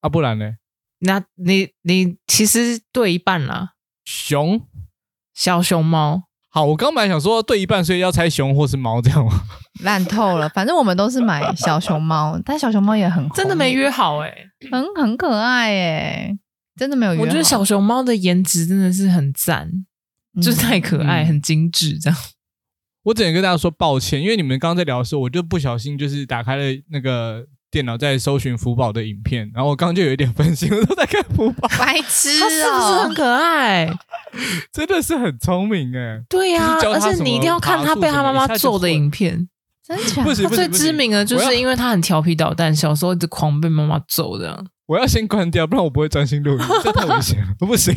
[0.00, 0.56] 啊，不然呢？
[1.00, 3.74] 那你你其实对一半啦。
[4.04, 4.66] 熊，
[5.34, 6.24] 小熊猫。
[6.48, 9.32] 好，我刚本来想说对一半，所以要猜熊或是猫这样吗？
[9.84, 16.38] 烂透了，反正我们都是买小熊猫，但小熊猫也很真的没约好哎、欸，很很可爱哎、欸，
[16.76, 17.24] 真的没有约好。
[17.24, 19.68] 我觉得小熊猫的颜值真的是很赞，
[20.34, 22.18] 嗯、就是太可爱，嗯、很精致这样。
[23.06, 33.88] 我只能跟大家说抱歉，因为你们刚刚在聊的时候，我就不小心就是打开了那个电脑在搜寻福宝的影片，然后我刚刚就有一点分心，我都在看福宝，白痴哦，他是不是很可爱？
[34.72, 39.48] 真的是很聪明哎，对呀、啊，而且你一定要看他被他妈妈揍的影片，
[39.86, 40.24] 真假？
[40.24, 44.64] 他最知名的就是因为他很调皮捣蛋，小时候一直狂被妈妈揍的。
[44.86, 47.96] 我要先关掉，不然我不会专心录音，这太危险了，不行。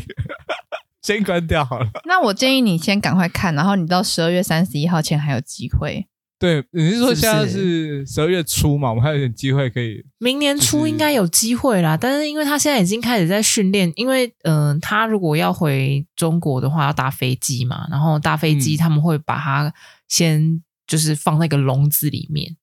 [1.02, 1.90] 先关掉好了。
[2.06, 6.08] 那我建议你先赶快看，然后你到十二月三十一号前还有机会。
[6.38, 8.90] 对，你是说现在是十二月初嘛？
[8.90, 10.02] 我们还有点机会可以。
[10.20, 19.74] 明年初应该有机会啦，但是因为他现在已经开始在训练，因为嗯、呃，他如果要回中国的话，要搭飞机嘛，然后搭飞机他们会把它
[20.08, 22.56] 先就是放在一个笼子里面。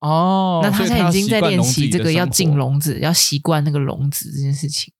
[0.00, 4.92] 哦，那他现在已经在练习这个要进笼子，要习惯那个笼子这件事情。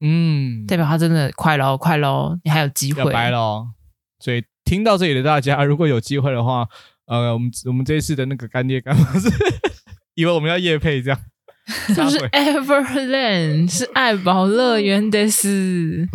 [0.00, 3.68] 嗯，代表他真的快喽，快喽，你还有机会，拜喽。
[4.18, 6.66] 所以听到这里的大家， 如果有机会的话，
[7.06, 9.28] 呃，我们我们这一次的那个干爹干妈是
[10.14, 11.20] 以为我们要夜配这样，
[11.94, 16.08] 就是 Everland 是爱宝乐园的事，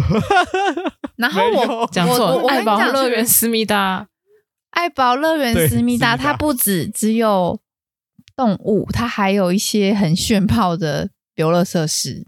[1.17, 4.07] 然后我讲错，爱宝乐园思密达，
[4.71, 7.59] 爱宝乐园思密达，它不止只有
[8.35, 12.25] 动物，它还有一些很炫炮的游乐设施。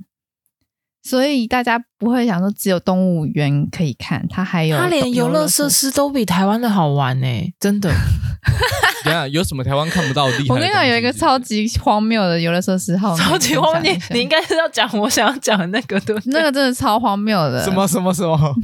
[1.04, 7.92] 所以大家不会想说只有动物园可以看，它还有它连游乐设施都比台湾的好玩呢、欸，真的。
[9.06, 10.56] 等下有什么台湾看不到的地方？
[10.56, 13.92] 我跟你讲，有一个超级荒谬的游乐设施，好， 超级荒谬。
[13.94, 16.34] 你你应该是要讲我想要讲的那个，对不对？
[16.34, 17.64] 那个真的超荒谬的。
[17.64, 18.56] 什么什么什么？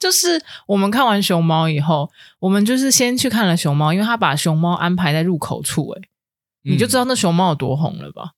[0.00, 6.02] 就是我们看完熊猫以后，我们就是先去看了熊猫，因为他把熊猫安排在入口处、欸，哎、
[6.64, 8.30] 嗯，你就知道那熊猫有多红了吧？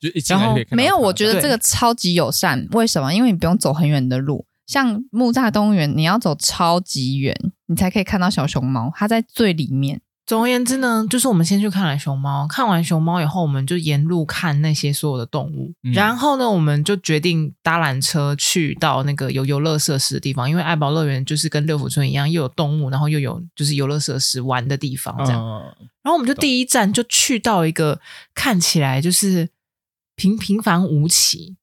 [0.00, 0.76] 就一进来可以看到。
[0.76, 2.66] 没有，我觉得这个超级友善。
[2.72, 3.12] 为什么？
[3.14, 7.34] 因为你不用走很远的路，像木栅动物园，你要走超级远，
[7.66, 10.00] 你才可以看到小熊猫，它在最里面。
[10.26, 25.40] 总而言之呢，就是我们先去看了熊猫，看完熊猫以后，我们就沿路看那些所有的动物，嗯、然后呢，我们就决定搭缆车去到那个有游乐设施的地方，因为爱宝乐园就是跟六福村一样，又有动物，然后又有就是游乐设施玩的地方，这样。
[25.40, 25.60] 嗯、
[26.02, 28.00] 然后我们就第一站就去到一个
[28.34, 29.48] 看起来就是。
[30.16, 31.56] 平平凡无奇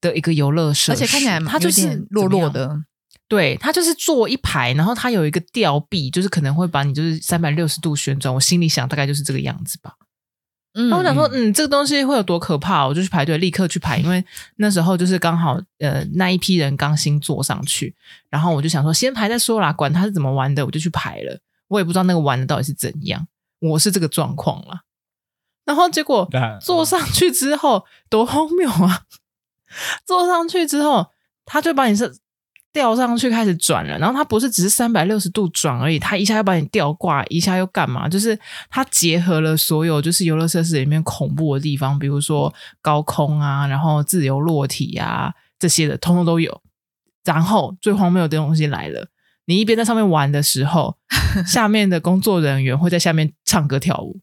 [0.00, 2.84] 的一个游乐设施，而且看起来它就是落落的。
[3.28, 8.32] 对，它就是坐一排，然后它有一个吊臂，就是可能会把你就是三百六十度旋转。
[8.32, 9.94] 我心里想，大概就是这个样子吧。
[10.74, 12.86] 嗯，那我想说，嗯，这个东西会有多可怕？
[12.86, 14.24] 我就去排队，立刻去排，因为
[14.56, 17.92] 那时候就是刚好呃那一批人刚新坐上去，
[18.30, 21.40] 然后我就想说先排再说啦，管他是怎么玩的，我就去排了。
[21.66, 23.26] 我也不知道那个玩的到底是怎样，
[23.58, 24.82] 我是这个状况了。
[25.66, 26.26] 然后结果
[26.62, 29.02] 坐上去之后多荒谬啊！
[30.06, 31.06] 坐上去之后，
[31.44, 32.16] 他就把你是
[32.72, 38.08] 吊上去开始转了，然后他不是只是三百六十度转而已，他一下又把你吊挂，一下又干嘛？
[38.08, 38.38] 就是
[38.70, 46.62] 他结合了所有就是游乐设施里面恐怖的地方，比如说高空啊，然后自由落体啊这些的，通通都有。
[47.24, 49.08] 然后最荒谬的东西来了，
[49.46, 50.96] 你一边在上面玩的时候，
[51.44, 54.20] 下面的工作人员会在下面唱歌跳舞。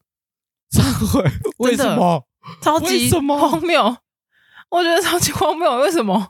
[1.12, 1.30] 会？
[1.58, 2.22] 为什么？
[2.60, 3.96] 超级荒谬！
[4.70, 6.28] 我觉得超级荒谬，为什么？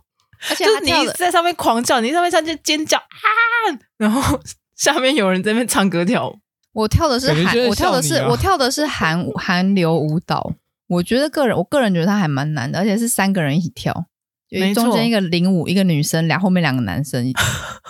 [0.51, 4.39] 而且就是你在上面狂叫，你在上面上去尖叫啊，然后
[4.77, 6.39] 下面有人在那边唱歌跳舞。
[6.73, 10.53] 我跳的是韩，我跳的是我跳的是韩韩流舞蹈。
[10.89, 14.07] 我觉得个人，我个人觉得它还蛮难的，而且是三个人一起跳，
[14.51, 17.33] 就中间一个领舞，一个女生，两后面两个男生，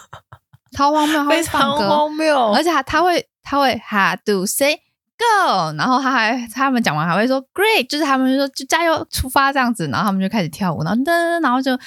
[0.76, 2.52] 超荒谬，非常荒谬。
[2.52, 4.78] 而且他他会他会 How to say
[5.18, 11.79] go，然后他还他们讲完还会说 Great，就是他们就说就加油出发这样子，然后他们就开始跳舞，然后噔，然后就。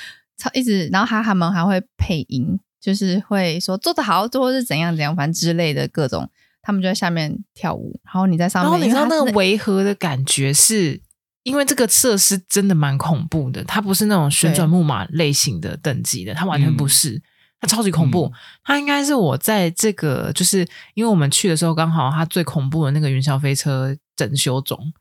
[0.54, 6.30] 一直，然后他他们还会配音，就是会说做得好，做或是怎样怎样，反正之类的各种，
[6.62, 8.72] 他们就在下面跳舞，然后你在上面。
[8.72, 11.02] 然后你知道那个违和的感觉是，是
[11.42, 17.20] 因为这个设施真的蛮恐怖的，它不是那种旋转木马类型的等级的，它完全不是，
[17.60, 18.32] 它超级恐怖。
[18.64, 24.94] 它应该是我在这个，就是因为我们去的时候刚好它最恐怖的那个云霄飞车整修中，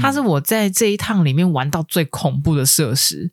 [0.00, 3.32] 它是我在这一趟里面玩到最恐怖的设施。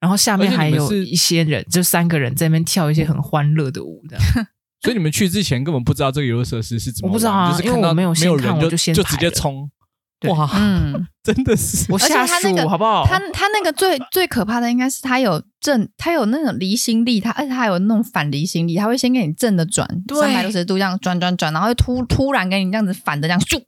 [0.00, 4.16] 然后下面还有一些人，就三个人在那边跳一些很欢乐的舞的。
[4.80, 9.68] 所以你们去之前根本不知道这个游乐设施是怎么，我不知道啊，就是看到没有没有人就就先就直接冲。
[10.28, 13.06] 哇，嗯，真的是，我下属、那个、好不好？
[13.06, 19.88] 他他那个最最可怕的应该是他有正，他有那种离心力，他而且他还有那种反离心力，他会先给你正的转
[20.20, 23.62] 三百六十度这样转转转，然后又突突然给你这样子反的这样咻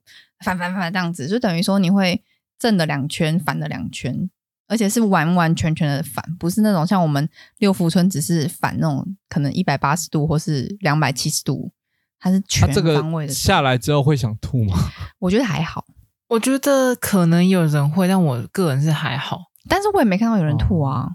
[0.45, 2.23] 反反反这样子，就等于说你会
[2.59, 4.29] 正的两圈，反的两圈。
[4.67, 11.73] 而且是完完全全的反，不是那种像我们六福村只是反那种，可能一百八十度或是两百七十度，
[12.21, 13.33] 它是全方位的。
[13.33, 14.79] 下来之后会想吐吗？
[15.19, 15.85] 我觉得还好，
[16.31, 19.51] 我觉得可能有人会，但我个人是还好。
[19.69, 21.03] 但是我也没看到有人吐啊。
[21.03, 21.13] 哦、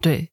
[0.00, 0.30] 对，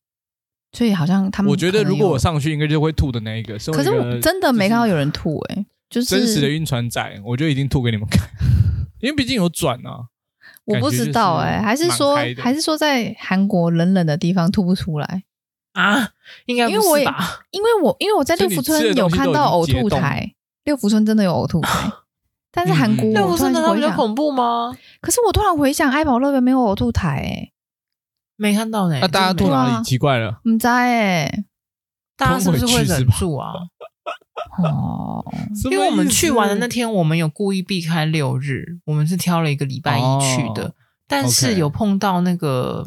[0.72, 3.58] 所以好像他们，我觉得如果我上去，应该就会吐的那一个。
[3.74, 8.28] 可是我真的没看到有人吐、欸，哎，就是真实的晕船仔，我就一定吐给你们看，
[9.02, 10.08] 因为毕竟有转啊。
[10.64, 15.24] 我不知道哎、欸，还是说还是说在韩国冷冷的地方吐不出来
[15.74, 16.12] 啊？
[16.46, 17.42] 应该不是吧？
[17.52, 21.92] 因为我因为我在六福村有看到呕吐台，六福村真的有呕吐台，
[22.52, 24.76] 但是韩国六福村真的比较恐怖吗？
[25.02, 27.54] 可是我突然回想，爱宝乐园没有呕吐台哎、欸，
[28.36, 29.00] 没看到呢。
[29.00, 29.84] 那大家吐哪里？
[29.84, 31.46] 奇怪了，唔知哎，
[32.18, 33.54] 大家是不是会忍住啊？
[34.64, 35.24] 哦，
[35.72, 40.74] 因为我们去玩的那天，我们有故意避开六日，我们是挑了一个礼拜一去的，哦、
[41.08, 42.86] 但是有碰到那个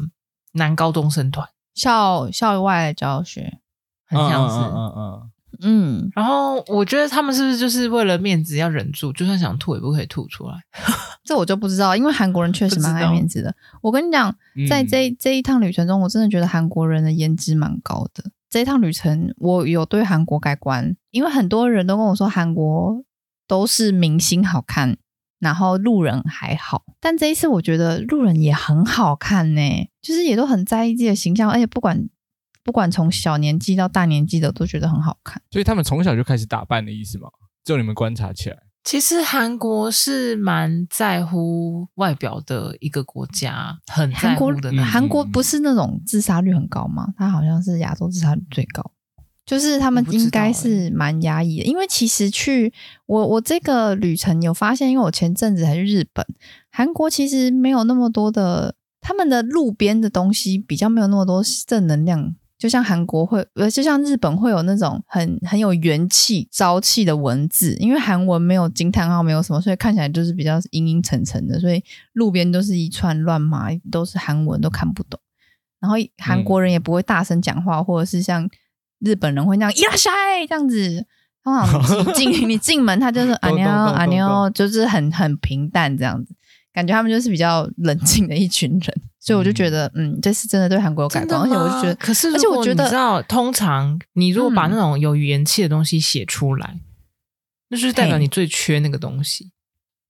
[0.53, 1.47] 男高中生团。
[1.73, 3.59] 校校外教学，
[4.07, 5.31] 很像是，嗯嗯嗯，嗯，
[6.15, 10.55] 然后我觉得他们是不是就是为了面子要忍住，就算想吐也不可以吐出来？
[11.23, 13.55] 这我就不知道，因为韩国人确实蛮爱面子的。
[13.81, 14.35] 我跟你讲，
[14.69, 18.23] 在这这一趟旅程中，我真的觉得韩国人的颜值蛮高的。
[18.49, 23.03] 这一趟旅程，我有对韩国改观，因为很多人都跟我说韩国
[23.47, 24.97] 都是明星好看，
[25.39, 29.61] 然后路人还好，但这一次我觉得路人也很好看呢，
[30.01, 32.07] 就是也都很在意自己的形象，而且不管
[32.65, 35.39] 不管从小年纪到大年纪的都觉得很好看。
[35.51, 37.29] 所以他们从小就开始打扮的意思吗？
[37.63, 38.57] 就你们观察起来。
[38.83, 44.71] 其实韩国是蛮在乎外表的一个国家，很在乎的。
[44.83, 47.13] 韩国不是那种自杀率很高吗？
[47.17, 48.91] 它好像是亚洲自杀率最高，
[49.45, 51.65] 就是他们应该是蛮压抑的。
[51.65, 52.73] 因为其实去
[53.05, 56.25] 我我这个旅程有发现，因为我前阵子还去日本，
[56.71, 62.35] 韩国其实没有那么多的，他们的路边的东西比较没有那么多正能量。
[62.58, 75.18] 就像韩国会，呃，就像日本会有那种很很有元气、朝气的文字，因为韩文没有惊叹号，没有什么，所以看起来就是比较阴阴沉沉的，所以路边都是一串乱码，都是韩文，都看不懂。
[75.80, 78.46] 然后韩国人也不会大声讲话，或者是像
[78.98, 81.06] 日本人会那样“いらっしゃい”这样子。
[81.42, 86.34] 通常你进 你进门，他就是“阿妞阿妞”，就是很很平淡这样子。
[86.75, 96.81] 感觉他们就是比较冷静的一群人，所以我就觉得，嗯，嗯，这次真的对韩国有改观，而且我就觉得，可是，而且我觉得，你知道，通常你如果把那种有语言气的东西写出来，嗯、
[97.69, 99.51] 那就是代表你最缺那个东西。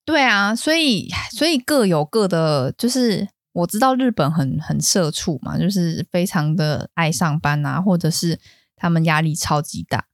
[0.03, 8.39] 对啊，所以所以各有各的，就是我知道日本很很社畜嘛，就是非常的爱上班啊，或者是
[8.75, 10.05] 他们压力超级大。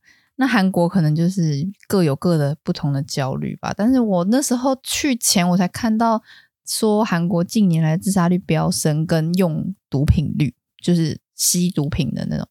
[0.42, 6.20] 那韩国可能就是各有各的不同的焦虑吧，但是我那时候去前我才看到
[6.66, 12.48] 说韩国近年来自杀率飙升，跟用毒品率就是吸毒品的那种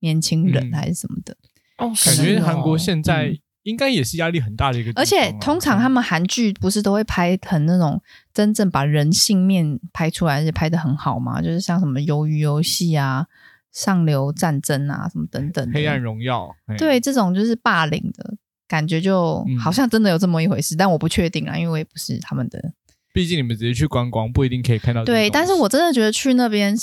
[0.00, 1.34] 年轻人嗯还是什么的。
[1.78, 7.98] 哦，感觉韩国现在嗯应该也是压力很大的一个而且通常他们韩剧不是都会拍很那种
[8.34, 11.40] 真正把人性面拍出来，而且拍的很好嘛？
[11.40, 13.26] 就是像什么《鱿鱼游戏》啊、
[13.72, 15.70] 《上流战争》啊什么等等。
[15.72, 18.34] 黑暗荣耀，嘿对，这种就是霸凌的
[18.68, 22.72] 感觉，就嗯好像真的有这么一回事，但我不确定啊，因为我也不是他们的。
[23.14, 25.04] 毕竟你们直接去观光，不一定可以看到。
[25.04, 26.74] 对，但是我真的觉得去那边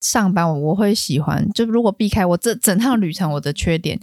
[0.00, 1.48] 上班，我我会喜欢。
[1.52, 3.98] 就如果避开我这整趟旅程，我的缺点，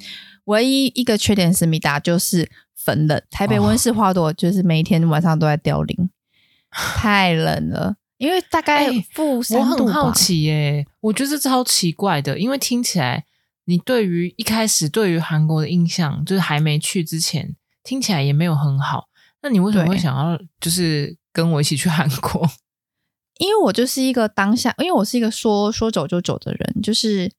[0.46, 3.22] 唯一一个缺点思密达就是粉冷。
[3.30, 6.10] 台北温室花朵就是每一天晚上都在凋零，
[6.72, 7.96] 太冷了。
[8.18, 9.92] 因为大概哎负我三度我。
[9.92, 13.26] 很好奇耶，我觉得这超奇怪的，因为听起来
[13.66, 19.06] 你对于一开始对于韩国的印象，就是还没去之前，听起来也没有很好。
[19.42, 22.50] 那你为什么会想要就是跟我一起去韩国？
[23.38, 27.32] 因为我就是一个当下，因为我是一个说说走就走的人，就是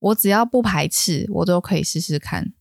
[0.00, 2.52] 我只要不排斥，我都可以试试看。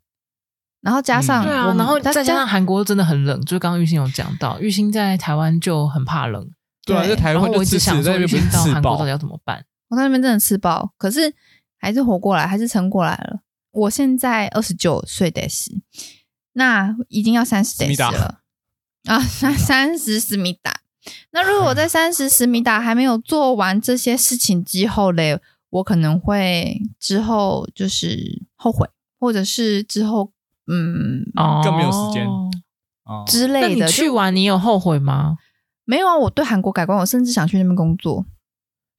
[0.80, 6.50] 然后加上嗯对啊，然后再再加上韩国真的很冷，就是刚刚玉兴有讲到，玉兴在台湾就很怕冷，
[6.86, 9.10] 对啊，在台然后我一湾就吃死，直想说玉在那边不是兴到韩国到底。
[9.10, 9.66] 要怎么办？
[9.90, 11.34] 我在那边真的吃饱，可是
[11.78, 13.40] 还是活过来，还是撑过来了。
[13.72, 15.80] 我现在二十九岁得是，
[16.54, 18.42] 那已经要三十得死了
[19.06, 20.82] 啊，三三十思密达。
[21.32, 30.32] 那如果我在三十思密达还没有做完这些事情之后嘞，我可能会之后就是后悔，或者是之后
[30.66, 33.86] 嗯哦，更没有时间哦之类的。
[33.86, 35.38] 就去完你有后悔吗？
[35.86, 36.18] 没有啊？
[36.18, 38.26] 我对韩国改观，我甚至想去那边工作。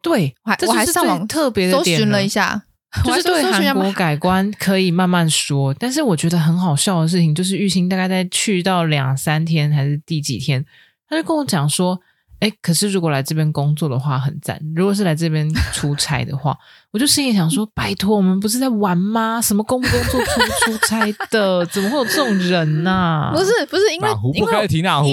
[0.02, 2.62] 对，我还是最我还上网特别的搜寻点了一下，
[3.04, 10.64] 就是对韩国改观可以慢慢说，但是我觉得很好笑的事情就是玉兴大概在去到两三天还是第几天，
[11.08, 12.00] 他就跟我讲说，
[12.40, 16.56] 哎，可是如果来这边工作的话很赞，如果是来这边出差的话，
[16.92, 19.40] 我就心里想说，拜托，我们不是在玩吗？
[19.42, 23.32] 什么工不工作出不出差的，怎么会有这种人呢、 啊？
[23.34, 25.08] 不是不是因为哪壶因为不开提哪壶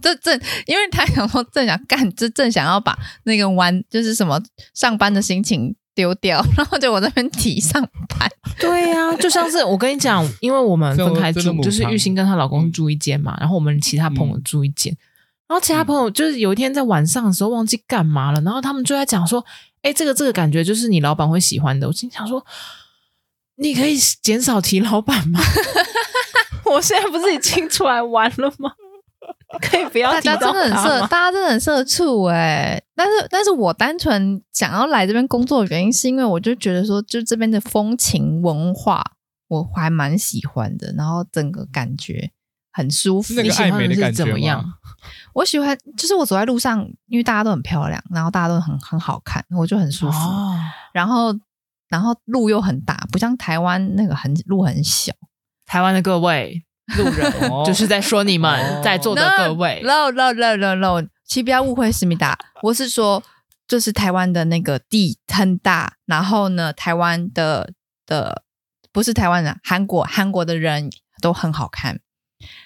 [0.00, 4.40] 这正因为他想说正想干，就正想要把那个玩就是什么
[4.72, 8.30] 上班的心情丢掉， 然后就我在那边提上班。
[8.60, 14.96] 对呀、啊，就像是我跟你讲，因为我们分开住，就是玉兴跟她老公住一间嘛，然后我们其他朋友住一间，
[15.46, 19.44] 然后其他朋友就是有一天在晚上的时候忘记干嘛了，然后他们就在讲说，
[19.82, 21.86] 哎，这个这个感觉就是你老板会喜欢的。
[21.86, 22.44] 我心想说，
[23.56, 25.40] 你可以减少提老板吗？
[26.64, 28.72] 我现在不是已经出来玩了吗？
[29.60, 39.04] 可以不要大家提真的很社，大家真的很社畜哎、但是，但是我单纯想要来这边工作的原因，是因为我就觉得说，就这边的风情文化，
[39.48, 42.32] 我还蛮喜欢的，然后整个感觉
[42.72, 43.34] 很舒服。
[43.34, 44.74] 那个你喜欢暧昧的感觉是怎么样吗？
[45.32, 50.16] 我喜欢，就是我走在路上，因为大家都很漂亮，然后大家都很很好看，我就很舒服。
[50.16, 50.56] 哦，
[50.92, 51.34] 然后，
[51.88, 55.12] 然后路又很大，不像台湾那个很路很小。
[55.66, 56.64] 台湾的各位
[56.96, 59.80] 路人，哦就是在说你们哦在座的各位。
[59.82, 63.22] no no no no no，请不要误会思密达，我是说，
[63.66, 67.72] 就是台湾的那个地很大，然后呢，台湾的
[68.06, 68.42] 的
[68.92, 70.90] 不是台湾人，韩国韩国的人
[71.22, 72.00] 都很好看。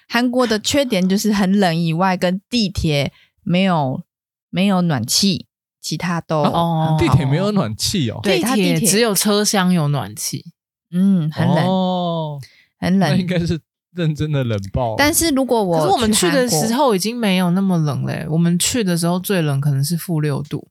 [0.08, 4.02] 韩国的缺点就是很冷以外，跟地铁没有
[4.50, 5.46] 没有暖气，
[5.80, 10.44] 其他都哦地铁没有暖气哦，对它地铁铁只有车厢有暖气，
[10.90, 12.40] 嗯很冷、哦，
[12.80, 13.26] 很冷那应。
[13.26, 13.60] 该是
[13.94, 14.94] 认真的冷爆。
[14.96, 18.26] 但是如果我可是我们去的时候已经没有那么冷嘞。
[18.30, 20.68] 我们去的时候最冷可能是负六度，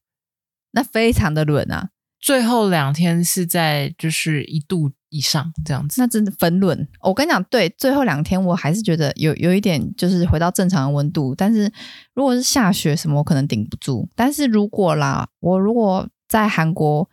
[0.72, 6.01] 那非常的冷啊，最后两天是在就是一度以上这样子。
[6.01, 6.88] 那真的分论。
[7.01, 11.72] 我跟你讲，对，最后两天我还是觉得有有一点就是回到正常的温度，但是
[12.14, 14.08] 如果是下雪什么，我可能顶不住。
[14.16, 17.10] 但是如果啦，我如果在韩国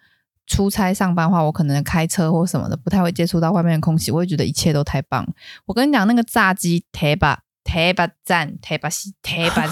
[0.47, 5.27] 出差上班的话，我可能开车或什么的不太会接触到外面的空气，我会觉得一切都太棒。
[5.67, 9.65] 我跟你讲，那个炸鸡铁巴铁巴赞铁巴西铁巴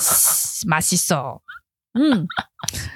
[0.67, 1.43] 马西手，
[1.95, 2.27] 嗯。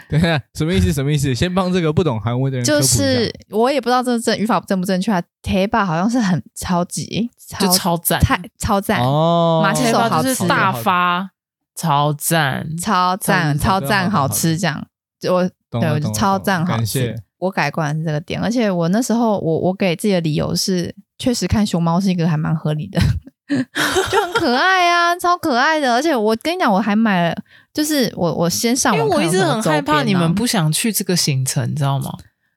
[0.08, 0.92] 等一下什么意思？
[0.92, 1.34] 什么意思？
[1.34, 5.22] 先帮这个不懂韩文的人就是我也不知道这个正语法正不正确啊。
[5.42, 7.28] 铁巴好像是很超级，
[7.58, 11.30] 就超赞，太超赞，哦，马西手好吃就是大发，
[11.74, 14.86] 超赞，超赞，超超赞，好好吃这样。
[15.20, 17.14] 就我对我就超赞好吃。
[17.38, 22.98] 我改观是这个点，而且我那时候我我给自己的理由是，确实看熊猫是一个还蛮合理的，
[24.10, 25.92] 就很可爱啊，超可爱的。
[25.92, 27.36] 而且我跟你讲，我还买了，
[27.76, 32.10] 就是我我先上因为我一直很害怕你们不想去这个行程，你知道吗？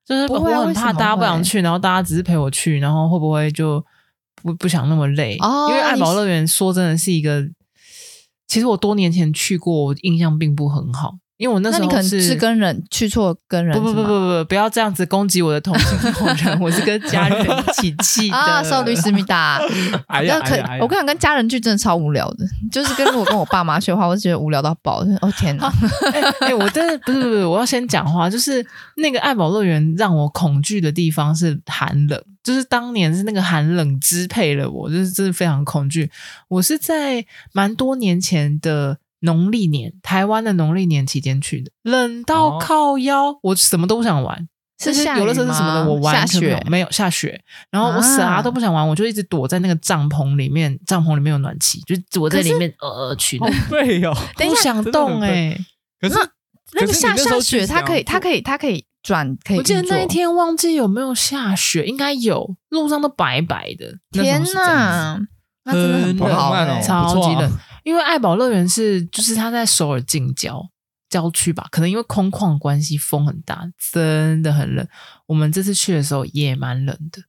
[0.06, 3.84] 就是我会很怕大家不想去，然后大家只是陪我去，然后会不会就
[4.42, 5.36] 不不想那么累？
[5.42, 7.44] 哦因为爱宝乐园说真的是一个，
[8.48, 11.18] 其实我多年前去过，我印象并不很好。
[11.40, 18.36] 因为我那时候那你可能是跟人去错跟人，不不不不不，不要这样子攻击我的同性同 人，我是跟家人一起去的。
[18.36, 19.58] 啊，少女思密达，
[20.08, 25.00] 哎呀，可我跟你讲，跟家人去真的超无聊的，就是跟我跟我爸妈去的话，我就觉得无聊到爆。
[25.22, 25.72] 哦天哪！
[26.42, 28.66] 哎、欸，我真的不是不是，我要先讲话，就是
[28.98, 36.12] 那个爱宝乐园让我恐惧的地方是寒冷，就是当年是那个寒冷支配了我，就是真的非常恐惧。
[36.50, 38.98] 我是在蛮多年前的。
[39.22, 44.48] 农历年，台湾的农历年期间去的，冷到靠腰，哦、我什么都不想玩。
[44.82, 45.04] 是？
[45.04, 47.42] 游乐设施什么的，我完全没有，下雪没有下雪。
[47.70, 53.52] 然后我啥都不想玩，我就一直躲在那个帐篷里面，帐篷里面有暖气，就躲在里面呃去的。
[53.70, 55.66] 对哦， 不想动 哎、欸。
[56.00, 56.16] 可是
[56.76, 59.58] 那个下下雪，它可以，它可以，它可以转，可以。
[59.58, 63.98] 我记得那一天忘记有没有下雪，应该有，路上都白白的。
[64.12, 65.20] 天哪，
[65.66, 67.52] 那真的很不好，哦、超级冷。
[67.84, 70.70] 因为爱宝乐园是，就是它在首尔近郊
[71.10, 74.88] 郊区吧，可能因为空旷关系，风很大，真的很冷。
[75.28, 77.24] 我们这次去的时候也蛮冷的，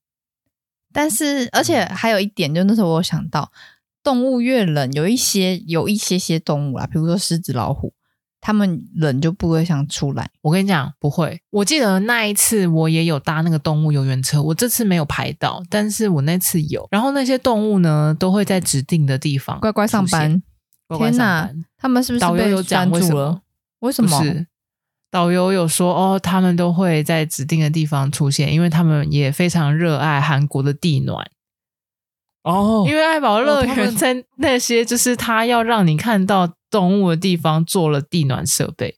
[0.92, 3.53] 但是而且还有一点，就那时候我有想到，
[4.03, 7.94] 动物越冷，有一些有一些些动物啦，比如说狮子、老虎，
[8.41, 10.30] 它们人就不会想出来。
[10.43, 11.41] 我跟你讲，不会。
[11.51, 16.88] 我记得那一次我也有搭那个动物游园车，我这次没有排到，但是我那次有。
[16.91, 20.43] 然后那些动物呢，都会在指定的地方乖乖上班。
[20.99, 23.43] 天哪，他们是不是导游有讲为什么？
[23.80, 24.22] 为什么？
[24.24, 24.47] 是
[25.11, 31.28] 导游有说哦，他们都会在指定的地方出现，因为他们也非常热爱韩国的地暖
[32.45, 32.84] 哦。
[32.88, 38.97] 因为爱宝乐园在那些就是他要让你看到动物的地方做了地暖设备。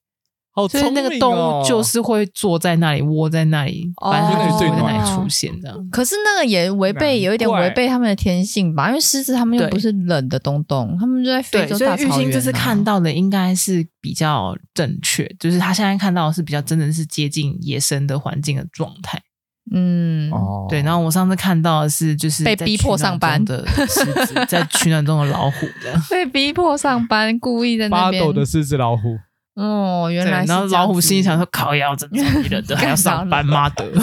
[0.55, 5.89] 哦，所以那个动物就是会坐在那里，窝在那里，哦、反正就会在那里出现这样。
[5.91, 8.89] 可是那个也违背，有一点违背他们的天性吧？
[8.89, 12.13] 因为狮子他们又不是冷的东东，他们就在非洲大草原、啊。
[12.13, 19.23] 所以郁欣这次看到的应该是比较正确，就是他现在看到的是比较真的是接近野生的环境的状态。
[19.71, 20.83] 嗯，哦，对。
[20.83, 29.17] 然后我上次看到的是就是被逼迫上班的狮子，在取暖中的老虎的， 被逼迫上班，故意在那边发抖的狮子老虎。
[29.55, 30.49] 哦，原来是。
[30.49, 33.87] 然后老虎心里想说：“靠腰，真的冷的， 还要上班吗？”的。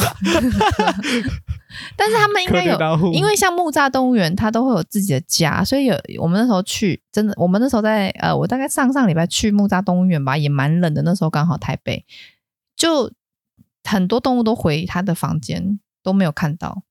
[1.96, 2.78] 但是他们应该有，
[3.14, 11.02] 因为像木栅动物园，它都会有自己的家，所以有我们那时候去，真的，我们那时候在呃，我大概上上礼拜去木栅动物园吧，也蛮冷的。
[11.04, 12.06] 那时候刚好台北，
[12.76, 13.12] 就
[13.90, 16.84] 很多动物都回他的房间，都没有看到。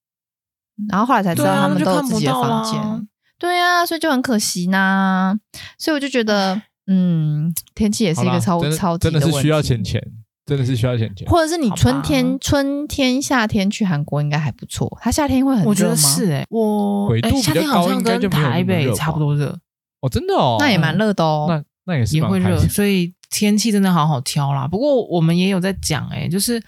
[0.88, 3.08] 然后后来才知道他们都有自己的房间。
[3.38, 5.38] 对啊，所以就很可惜呐。
[5.78, 6.62] 所以我就觉得。
[6.90, 10.02] 嗯，天气也是一个超超真的是需要钱钱，
[10.46, 11.28] 真的是需要钱钱。
[11.28, 14.96] 或者是你春天、春天、夏天去韩国应该还不错。
[15.02, 15.68] 它夏天会很热吗？
[15.68, 19.54] 我觉得是哎、欸，我纬度比较高，夏天好像跟台北差不多热。
[20.00, 21.44] 哦，真的哦，那也蛮热的哦。
[21.46, 24.66] 那那也是也会热，所以天气真的好好挑啦。
[24.66, 26.58] 不过我们也有在讲，诶，就是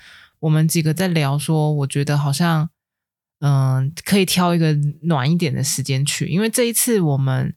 [0.41, 2.69] 我们几个在聊说，我觉得好像
[3.41, 7.55] 嗯、可以挑一个暖一点的时间去，因为这一次我们。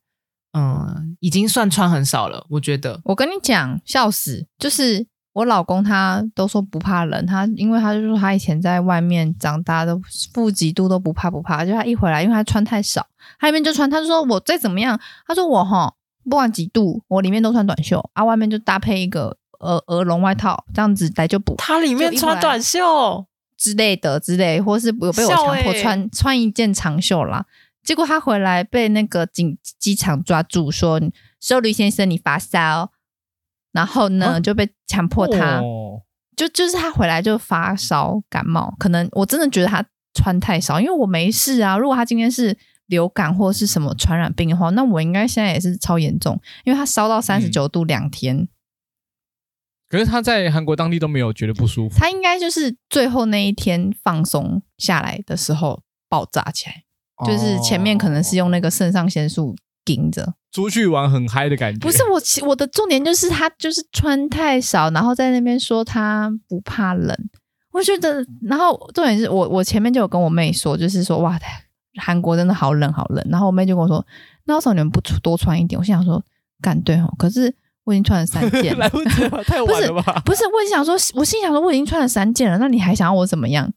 [0.55, 3.01] 嗯，已经算穿很少了，我觉得。
[3.05, 4.45] 我跟你讲，笑死！
[4.59, 5.03] 就是
[5.33, 9.99] 我老公他都说不怕冷，他因为他就说他以前在外面长大的，
[10.31, 11.65] 负几度都不怕不怕。
[11.65, 13.07] 就他一回来，因为他穿太少，
[13.39, 13.89] 他里面就穿。
[13.89, 15.91] 他就说我再怎么样，他说我哈
[16.25, 21.55] 不管几度，我里面都穿短袖啊，外面就搭配一个鹅鹅绒外套，这样子来就补。
[21.57, 23.25] 他里面穿短袖
[23.57, 27.45] 之类的之类，或是有被我强迫穿、欸、穿一件长袖啦。
[27.83, 31.01] 结果他回来被那个警机场抓住，说
[31.41, 32.91] ：“收驴先生，你发烧。”
[33.73, 36.01] 然后呢，就被强迫他，哦、
[36.37, 38.73] 就就是他回来就发烧感冒。
[38.77, 39.83] 可能我真的觉得他
[40.13, 41.77] 穿太少，因为我没事啊。
[41.77, 48.47] 如果他今天是流感或是什么传染病的话，那我应该现在也是超严重，因为他烧到三十九度两天、嗯。
[49.93, 56.83] 可是他在韩国当地都没有觉得不舒服，他应该就是最后那一天放松下来的时候爆炸起来。
[57.27, 61.77] 就是前面可能是用那个肾上腺素顶着，出去玩很嗨的感觉。
[61.79, 67.15] 不是我，我的重点就是他就是穿太少，然后在那边说他不怕冷。
[67.71, 71.39] 我觉得，然后重点是我，我前面就有跟我妹说，就是说哇，
[72.01, 73.23] 韩国真的好冷好冷。
[73.29, 74.03] 然后我妹就跟我说，
[74.45, 75.77] 那为什么你们不多穿一点？
[75.77, 76.21] 我心想说，
[76.63, 80.21] 干对哦，可是我已经穿了三件了， 来不及了，太晚了吧？
[80.25, 83.71] 不是，不是，我想说，我心想说，我已经穿了三件了，那你还想要我怎么样？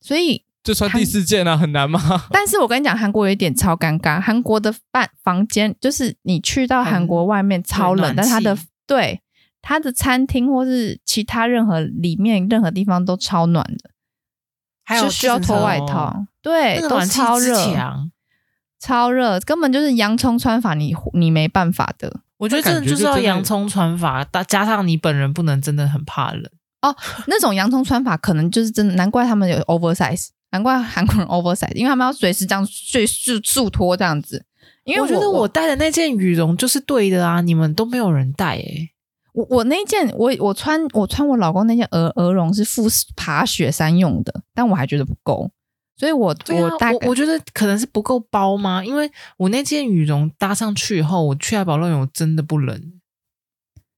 [0.00, 0.44] 所以。
[0.64, 2.00] 就穿第四件啊，很难吗？
[2.30, 4.20] 但是我跟你讲，韩国有一点超尴尬。
[4.20, 9.20] 韩国的饭房间，就是你去到韩国外面超冷，但它的对
[9.60, 13.90] 它的餐厅或是其他任何里面任何地方都超暖的，
[14.84, 17.56] 还有需要脱外套，对，都超热，
[18.78, 22.20] 超热，根本就是洋葱穿法你，你你没办法的。
[22.42, 26.42] 我觉得真的就是要洋葱穿法，加加上你本人不能真的很怕冷
[26.80, 26.92] 哦。
[27.28, 34.44] 那种洋葱穿法可能就是真的，难怪他们有 oversize，难怪韩国人 oversize，因为他们要随时这样睡速速脱这样子。
[34.82, 38.88] 因为我，我觉得我带的那件羽绒就是对的啊，你们都没有人带诶、欸。
[39.34, 45.48] 我我那件我我穿我穿我老公那件鹅鹅绒是附爬雪山用的，但我还觉得不够。
[46.02, 48.84] 所以我，我、啊、我大概我觉得可能是不够包吗？
[48.84, 52.76] 因为我那件羽绒搭上去以后，我去爱宝乐园我真的不冷。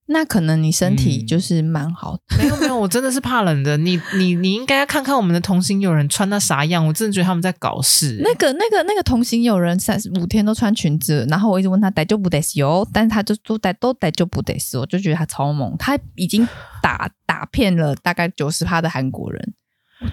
[0.05, 2.21] 那可能你身体就是蛮好的。
[2.37, 3.75] 嗯、没有没有，我真的是怕冷的。
[3.77, 8.19] 你你你应该要看看我们的同行友人穿那啥样，我真的觉得他们在搞事。
[8.21, 16.47] 那个那个那个同行友人三十五天都穿裙子，然后我一直问他带就不得哦，但是他就都带都带就不得死，我就觉得他超猛，他已经
[16.83, 19.55] 打打骗了大概九十趴的韩国人。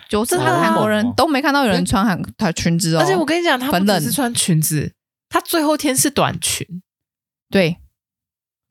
[0.08, 4.94] 九十趴的韩国人都没看到有人穿韩他裙子哦，而且我跟你讲，他不只是穿裙子，
[5.28, 6.64] 他最后天是短裙，
[7.50, 7.78] 对，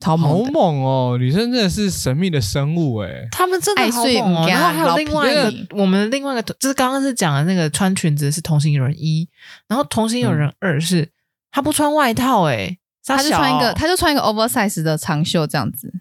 [0.00, 1.16] 超猛，好猛哦！
[1.18, 4.48] 女生真的是神秘的生物哎，他们真的好猛哦。
[4.48, 9.28] 然后还有另外一个，我们另外一个就是刚刚是讲的那个穿裙子是同行有人一，
[9.68, 11.10] 然后同行有人二是
[11.50, 15.92] 他不穿外套哎，他就穿一个他就穿一个 oversize 的长袖这样子。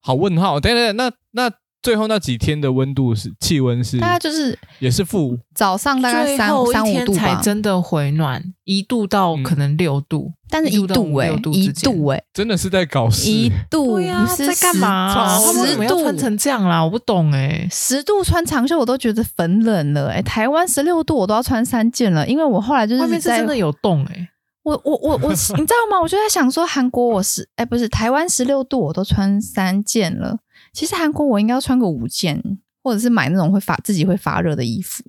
[0.00, 1.52] 好问号，等等，那那。
[1.84, 15.38] 最后那几天的温度是气温是，大概就是也是负，早上大概三三五度才真的回暖，一度到可能六度，但是一度哎，一度哎，真的是在搞事，一度呀，在干嘛？
[15.38, 16.02] 十度。
[16.02, 24.28] 穿成这样啦，我不懂哎，十度穿长袖我都觉得很冷了哎，台湾十六度我都要穿三件了，因为我后来就是外面是真的有冻哎，
[24.62, 26.00] 我我我我， 你知道吗？
[26.00, 30.38] 我就在想说韩国我是哎不是台湾十六度我都穿三件了。
[30.74, 32.42] 其实韩国我应该要穿个五件，
[32.82, 35.02] 或者是买那种会发自己会发热的衣服。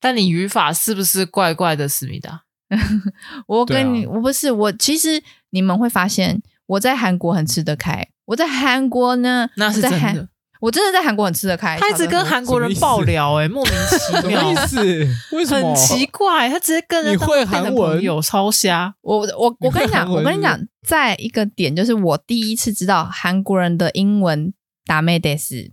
[0.00, 2.42] 但你语法是不是怪怪的，思密达？
[3.46, 4.72] 我跟你，啊、我不是我。
[4.72, 8.08] 其实你们会发现我在韩国很吃得开。
[8.24, 10.28] 我在韩国呢，那是真的。
[10.58, 11.76] 我真的在韩国很吃得开。
[11.78, 14.50] 他一直跟韩国人爆聊，欸，哎，莫名其 妙。
[14.50, 14.82] 意思？
[15.32, 15.68] 为什么？
[15.68, 18.94] 很奇怪，他直接跟人你会韩文有超瞎。
[19.02, 24.52] 我我我跟你讲，我跟你讲，在一个点就是我第一次知道韩国人的英文。
[24.86, 25.72] 达咩的是，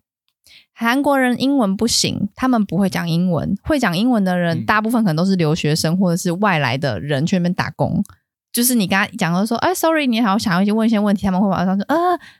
[0.73, 3.55] 韩国人英文不行，他们不会讲英文。
[3.63, 8.03] 会讲英文的人，嗯、大部分可能都是留学生或者是外来的人去那边打工。
[8.51, 11.95] 就是你跟他讲的说，哎，sorry，你好，想要去问一些问题，他们会马上说，啊，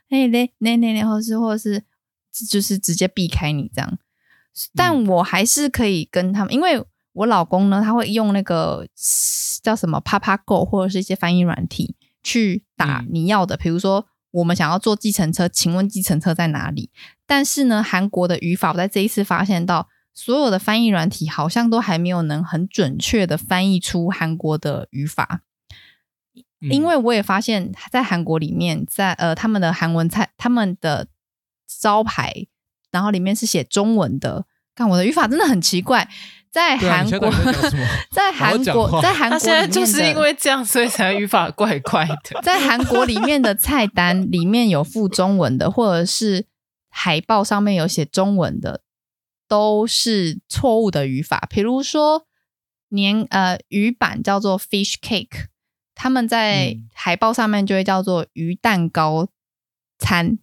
[0.09, 1.84] 哎，那那那那，或者是或者是
[2.49, 3.97] 就是直接避开你这样。
[4.76, 8.88] 但我还是可以跟他们，因为我老公呢，他会用那个
[9.61, 14.07] 叫什么 PapaGo 或者是一些翻译软体去打你要的，比如说。
[14.34, 16.89] 我们想要坐计程车，请问计程车在哪里？
[17.25, 25.41] 但是呢，韩国的语法，我在这一次发现到，所有的翻译软体好像都还没有能很准确的翻译出韩国的语法。
[26.59, 31.07] 因为我也发现，在韩国里面，在呃他们的韩文菜，他们的
[31.67, 32.47] 招牌，
[32.89, 34.45] 然后里面是写中文的。
[34.73, 36.09] 看我的语法真的很奇怪。
[36.54, 37.32] 在韩 国，
[38.12, 42.39] 在韩国，在韩国，他现在就是因为这样，所以才语法怪怪的。
[42.45, 46.45] 在韩国里面的菜单里面有附中文的，或者是
[46.91, 48.82] 海报上面有写中文的，
[49.47, 51.47] 都是错误的语法。
[51.49, 52.28] 比如说，
[52.89, 55.45] 年呃鱼板叫做 fish cake，
[55.95, 59.28] 他们在海报上面就会叫做鱼蛋糕
[59.97, 60.38] 餐。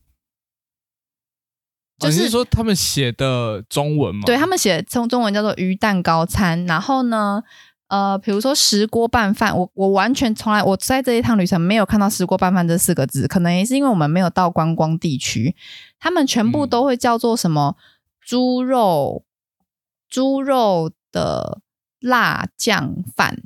[2.09, 4.23] 就是、说他们写的中文吗？
[4.25, 6.65] 对，他们写的中中文叫做鱼蛋糕餐。
[6.67, 7.43] 然后呢，
[7.89, 15.55] 呃，比如说石锅拌饭，我我完全从来我在这一趟旅程没有看到石锅拌饭这四个字，可能也是因为我们没有到观光地区，
[15.99, 17.77] 他们全部都会叫做什么
[18.21, 19.65] 猪肉、嗯、
[20.09, 21.61] 猪肉的
[22.01, 23.43] 辣酱饭，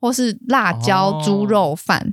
[0.00, 2.12] 或是辣椒猪肉饭，哦、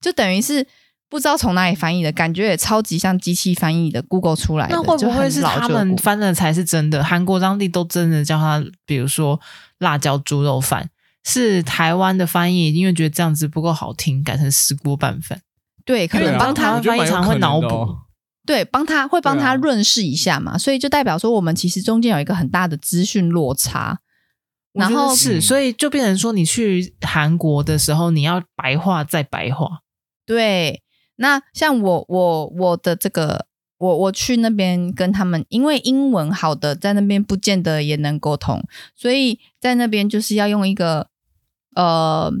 [0.00, 0.66] 就等于是。
[1.12, 4.74] 不知道从哪里翻译的，感觉也超级像机器翻译的，Google 出来的。
[4.74, 7.04] 那会不会是他们翻的才是真的？
[7.04, 9.38] 韩国当地都真的叫它，比如说
[9.76, 10.88] 辣椒猪肉饭，
[11.22, 15.42] 是台湾的翻译，因为觉得这样子不够好听，改成石锅拌饭。
[15.84, 17.94] 对，可能帮他翻译常会脑补。
[18.46, 23.98] 对，帮他会帮他润饰一下嘛，所以就代表说我们其实中间有一个很大的资讯落差。
[24.72, 29.80] 然后是，所以就变成说，你去韩国的时候，你要白话再白话。
[30.24, 30.81] 对。
[31.22, 33.46] 那像我我我的这个
[33.78, 38.60] 我我去那边跟他们，因为英文好的在那边不见得也能沟通，
[38.96, 41.06] 所以在那边就是要用一个
[41.76, 42.32] 呃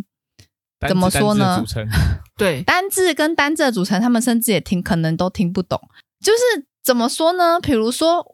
[0.88, 1.64] 怎么说呢？
[2.36, 5.80] 对，单字跟单字的组成，他们甚至也听可能都听不懂。
[6.20, 7.60] 就是怎么说呢？
[7.60, 8.24] 比如说，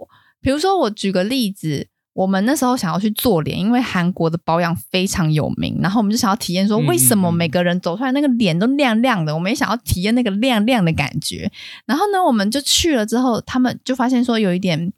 [0.41, 1.89] 比如说我举个例子，
[2.19, 9.33] 我们那时候想要去做脸，因为韩国的保养非常有名，然后我们就想要体验说，为什么每个人走出来那个脸都亮亮的？
[9.33, 11.49] 我们也想要体验那个亮亮的感觉。
[11.87, 14.93] 然后呢，我们就去了之后，他们就发现说有一点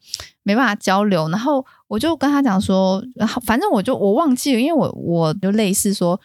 [0.44, 1.28] 没办法交流。
[1.28, 6.18] 然后我就跟他讲说，然后反正我就我忘记了，因为我我就类似说，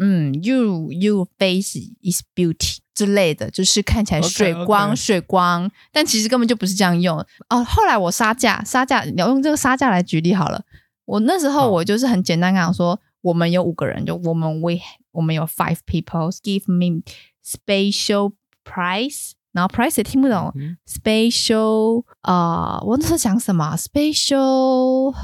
[0.00, 4.96] 嗯，you you face is beauty 之类的，就是看起来水光 okay, okay.
[4.96, 7.18] 水光，但其实根本就不是这样用
[7.48, 7.64] 哦。
[7.64, 10.62] 后来我杀价杀价，你要用这个杀价来举例好了。
[11.06, 14.74] 我那时候我就是很简单跟他说，哦、我们有五个人，就我们 we
[15.12, 17.02] 我们有 five people give me
[17.44, 18.32] special
[18.64, 25.14] price，然后 price 也听不懂、嗯、，special 啊、呃，我那时候讲什么 special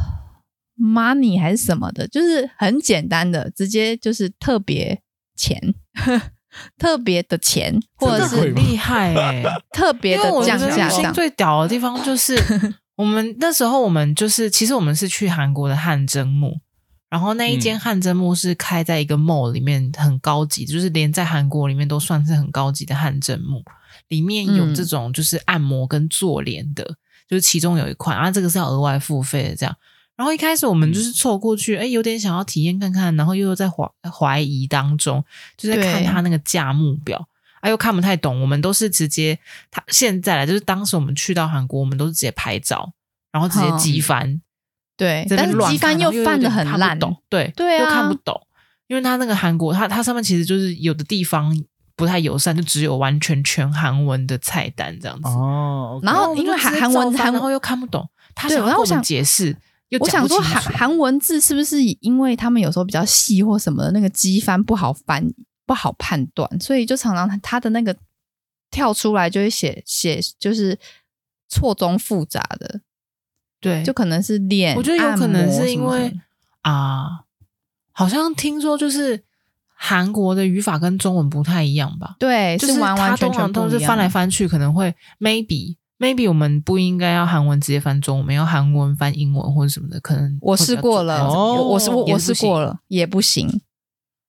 [0.77, 5.01] money 还是什么的，就是很简单的，直接就是特别
[5.37, 5.75] 钱。
[6.78, 10.88] 特别的钱，或者是很厉害哎、欸， 特别的降价。
[10.88, 12.36] 心最屌的地方就是，
[12.97, 16.59] 我们那时候我们就是，其实我们是去韩国的汗蒸墓，
[17.11, 23.62] 然后那一间汗蒸墓是开在一个 mall 里面，很高级，就是连在韩国里面都算是很高级的汗蒸墓，
[24.09, 26.97] 里面有这种就是按摩跟做脸的，嗯、
[27.28, 29.76] 就是其中有一款，啊，这个是要额外付费的这样。
[30.17, 35.23] 然后一开始我们就是凑过去，哎，有点想要体验看看，然后又在怀怀疑当中，
[35.59, 37.29] 就在看他那个价目表，
[37.61, 38.41] 哎，又看不太懂。
[38.41, 39.39] 我们都是直接，
[39.71, 42.91] 他现在来就是当时我们去到韩国，我们都是直接拍照，
[43.31, 44.41] 然后直接机翻，
[44.97, 46.99] 对，但是机翻又翻的很烂，
[47.29, 48.41] 对对啊，又看不懂，
[48.87, 51.55] 因为他那个韩国，他他上面其实就是有的地方
[51.95, 56.01] 不太友善，就只有完全全韩文的菜单这样子哦。
[56.03, 59.55] 然后因为韩韩文，然后又看不懂，他想跟我们解释。
[60.01, 65.24] 我想说韩韩文字是不是因为他们有时候比较细或什么的，那个机翻不好翻
[65.64, 67.97] 不好判断，所以就常常他的那个
[68.70, 70.76] 跳出来就会写写就是
[71.49, 72.80] 错综复杂的，
[73.61, 76.12] 对，就可能是脸，我觉得有可能是因为
[76.62, 77.24] 啊，
[77.93, 79.22] 好像听说就是
[79.72, 82.16] 韩国的语法跟中文不太一样吧？
[82.18, 85.76] 对，就是完完全全都是翻来翻去，可能会 maybe。
[85.99, 93.62] Maybe 我们不应该要韩文直接翻中文，我们要韩文翻英文或者什么的，可能我试过了，哦、我试我我试过了也不行。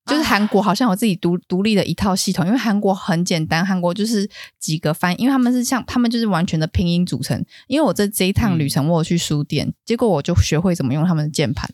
[0.05, 4.25] 就是韩国好像有自己独独立的一套系统，因为韩国很简单，韩国就是
[4.57, 7.43] 几个翻，因为他们是像他们就是完全的拼音组成。
[7.67, 11.69] 因为我这这一趟旅程我有去书店，嗯、结果我就学会怎么用他们的键盘，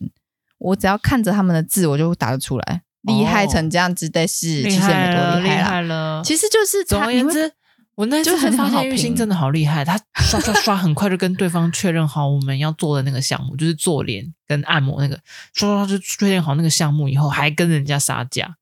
[0.58, 6.20] 我只要看着他们的字，我就打得出来，厉害成这样子但是，其实也没多厉害，害了。
[6.24, 7.52] 其实就是总而言之。
[7.96, 15.18] 我那次发现玉兴真的好厉害，他刷刷刷很快就跟对方确认好我们要做的那个项目，就是做脸跟按摩那个，
[15.52, 18.56] 刷刷刷就确认好那个项目以后，还跟人家杀价。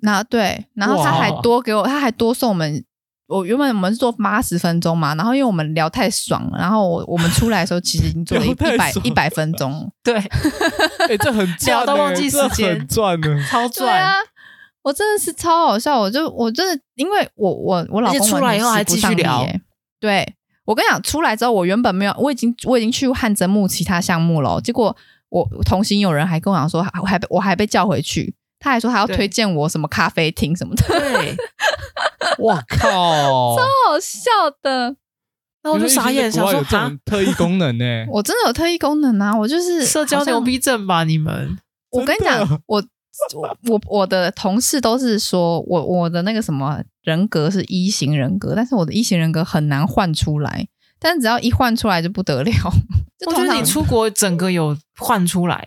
[0.00, 2.84] 那对，然后他还多给我，他还多送我们。
[3.26, 9.92] 我原本我们是做八十分钟嘛，然后因为我们聊太爽了，然后我我们出来的时候其实已经做了一百一百分钟。
[10.02, 14.14] 对， 哎、欸，这很赚，都忘记时间，很赚的，超赚啊！
[14.82, 19.46] 我真的是超好笑，我就我真的，因为我我我老公出来以后还继续聊。
[20.00, 24.96] 对，我跟你讲，出来之后我原本没有，我已经我已经去汗蒸木其他项目了，结果
[25.28, 30.84] 我同行有人还跟我讲说，我还我还被叫回去，他还说还要推荐我什么咖啡厅什么的。
[30.86, 31.36] 对，
[32.38, 32.88] 我靠，
[33.58, 34.30] 超好笑
[34.62, 34.96] 的，
[35.64, 38.06] 那我就傻眼，想说有这种特异功能呢、欸？
[38.08, 39.36] 我真的有特异功能啊！
[39.36, 41.04] 我就是社交牛逼症吧？
[41.04, 41.58] 你们？
[41.90, 42.82] 我跟你讲，我。
[43.36, 50.66] 我 我我的同事都是说我我的那个什么人格是一型人格，但是我的一型人格很难换出来，
[50.98, 52.52] 但只要一换出来就不得了。
[53.26, 55.66] 我觉得你出国整个有换出来，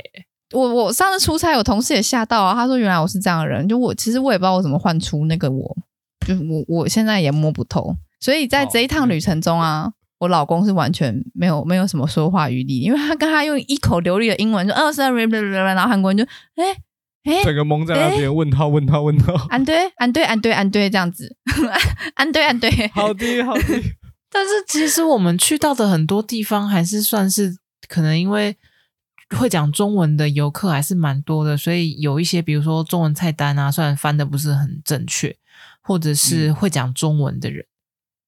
[0.53, 5.77] 我我上次出差，我同事也吓到啊，他说原来我是这样的人，就我其实我也不知道我怎么换出那个我，
[6.25, 7.95] 就我我现在也摸不透。
[8.19, 16.23] 所以在这一趟旅程中啊，我老公是完全没有没有什么说话余地，因为他跟他用一口流利的英文就哦是，然后韩国人就
[16.55, 16.65] 哎。
[16.65, 16.77] 诶
[17.23, 21.35] 哎，整个蒙在那边，问他，问他，问他，安对，安对，安对，安对，这样子，
[22.15, 23.63] 安对，安对，好的，好的。
[24.33, 27.55] 但是其实我们去到的很多地方，还是算是
[27.87, 28.57] 可能因为
[29.37, 35.37] 会讲中文的游客还是蛮多的，所以有一些，比如说中文菜单啊，虽然翻的不是很正确，
[35.81, 37.69] 或者是会讲中文的人、嗯、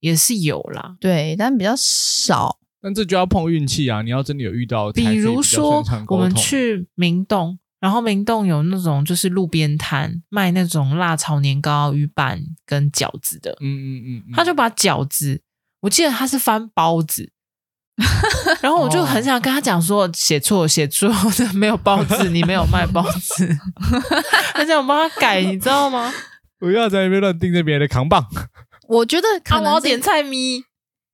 [0.02, 2.60] 也是有啦，对，但比较少。
[2.80, 4.02] 但这就要碰运气啊！
[4.02, 7.58] 你要真的有遇到，比如说我们去明洞。
[7.84, 15.42] 然后明洞有那种就是路边摊卖那种辣炒年糕、鱼板跟饺子的，嗯嗯嗯，他就把饺子，
[15.82, 17.30] 我记得他是翻包子，
[18.64, 21.12] 然后我就很想跟他讲说写错写错，
[21.54, 23.46] 没有包子，你没有卖包子，
[24.56, 26.10] 很想帮他改，你知道吗？
[26.58, 28.26] 不要在那边乱盯着别人的扛棒。
[28.88, 30.64] 我觉得可能我要点菜咪，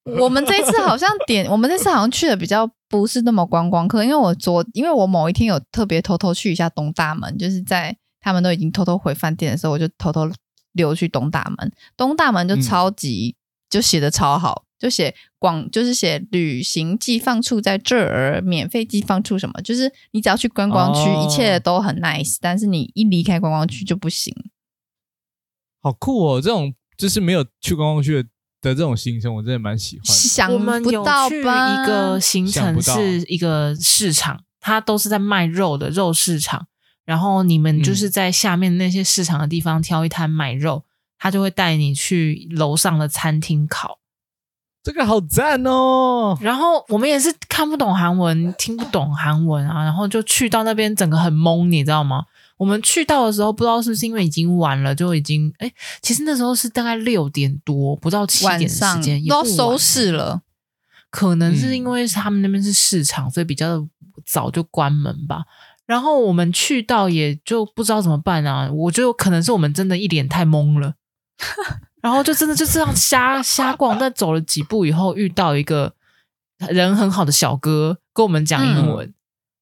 [0.05, 10.29] 我们这次好像点，我们这次好像去的比较不是那么观光客，因为我昨因为我某一天有特别偷偷去一下东大门，就是在他们都已经偷偷回饭店的时候，我就偷偷
[10.71, 11.71] 溜去东大门。
[11.95, 13.39] 东大门就超级、嗯、
[13.69, 24.33] 就写的超好，就写广就是写旅行寄放处在这儿，免费寄放处什么，就是你只要去观光区，哦、一切都很 nice，但是你一离开观光区就不行。
[25.81, 28.27] 好酷哦，这种就是没有去观光区的。
[28.62, 30.14] 的这种行程我真的蛮喜欢的。
[30.14, 31.26] 想不到吧？
[31.26, 36.68] 我们有去一个行程是一个市场，它都是在卖肉的肉市场。
[37.05, 40.84] 然后你们就是在下面那些市场的地方挑一摊买肉，
[41.18, 43.97] 他、嗯、就会带你去楼上的餐厅烤。
[44.84, 46.38] 这个好赞哦！
[46.39, 52.26] 然后我们也是看不懂韩文，听不懂韩文啊，然后就去到那边，整个很懵，你知道吗？
[52.60, 60.41] 我们去到的时候，不知道是不是因为已经晚了，就已经哎，其实那时候是大概六点多，不到七点的时间，都要收市了。
[61.10, 63.88] 可能是因为他们那边是市场，嗯、所以比较
[64.26, 65.43] 早就关门吧。
[65.86, 68.70] 然后我们去到也就不知道怎么办啊。
[68.72, 70.95] 我觉得可能是我们真的一脸太懵了，
[72.03, 73.97] 然后就真的就这样瞎瞎逛。
[73.97, 75.93] 但走了几步以后，遇到一个
[76.70, 79.14] 人很好的小哥，跟我们讲英文，嗯、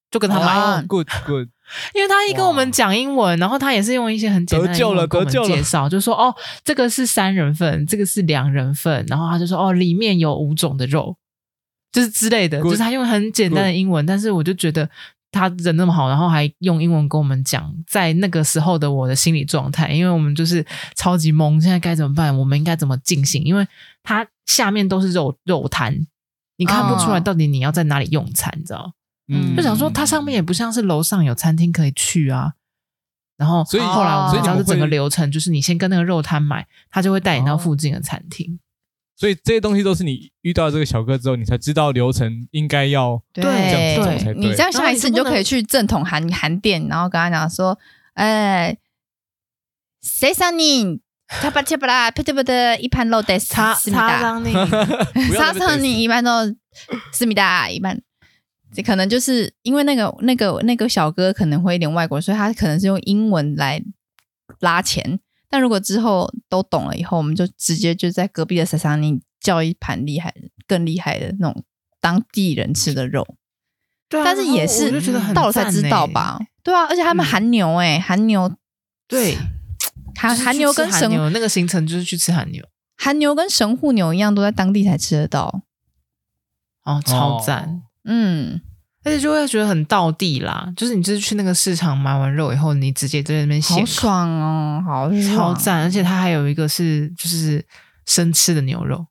[0.09, 0.47] 就跟他买。
[0.47, 1.47] 啊、good good。
[1.93, 11.15] 因为他一跟我们讲英文，然后他也是用一些很简单的英文跟我们介绍，就说哦，这个是三人份，这个是两人份，然后他就说哦，里面有五种的肉，
[11.91, 14.89] 就是之类的，就是他用很简单的英文，但是我就觉得
[15.31, 20.65] 他人那么好，然后还用英文跟我们讲，在那个时候的我的心理状态，因为我们就是
[20.95, 22.37] 超级懵，现在该怎么办？
[22.37, 23.43] 我们应该怎么进行？
[23.43, 23.67] 因为
[24.03, 26.07] 他下面都是肉肉摊，
[26.57, 28.93] 你看不出来到底你要在哪里用餐，你知道？
[29.29, 32.53] 嗯，就想说它上面也不像是楼上有餐厅可以去啊，
[33.37, 38.59] 然后所以后来我们知道是整个流程，就是你先跟那个肉摊买，他就会带你到附近的餐厅。
[39.19, 44.35] 所以这些东西都是你遇到这个小哥之后，你才知道流程应该要对这样子走才对。
[44.35, 47.79] 你这样下一次你就可以去正统韩韩店，然后跟他讲说，
[48.13, 48.77] 哎，
[50.03, 54.53] 谁让你他把切不啦，啪啪啪的一盘肉得思密达，他让你，
[55.35, 56.55] 他让你一般都
[57.11, 57.99] 思密达一般。
[58.73, 63.81] 这可能就是因为那个那个那个小哥可能会一点外国，所以他可能是用英文来
[64.59, 65.19] 拉钱。
[65.49, 70.33] 但如果之后都懂了以后，我们就直接就在隔壁的萨萨尼叫一盘厉害、
[70.67, 71.63] 更厉害的那种
[72.01, 73.25] 当地人吃的肉。
[74.09, 75.01] 对啊，但是也是
[75.33, 76.39] 到了才知道吧？
[76.63, 78.53] 对啊，而且他们韩牛哎、欸，韩牛
[79.07, 79.37] 对，
[80.15, 82.63] 韩韩牛跟神牛那个行程就是去吃韩牛，
[82.97, 85.61] 韩牛跟神户牛一样，都在当地才吃得到。
[86.83, 87.83] 哦，超赞。
[88.07, 88.61] 哦嗯，
[89.03, 95.35] 而且就会觉得很道地啦，就是你就是去那个市场买完肉以后，你直接在那边写，好爽哦，好爽。
[95.35, 95.81] 超赞！
[95.83, 97.63] 而且它还有一个是就是
[98.05, 99.05] 生吃的牛肉，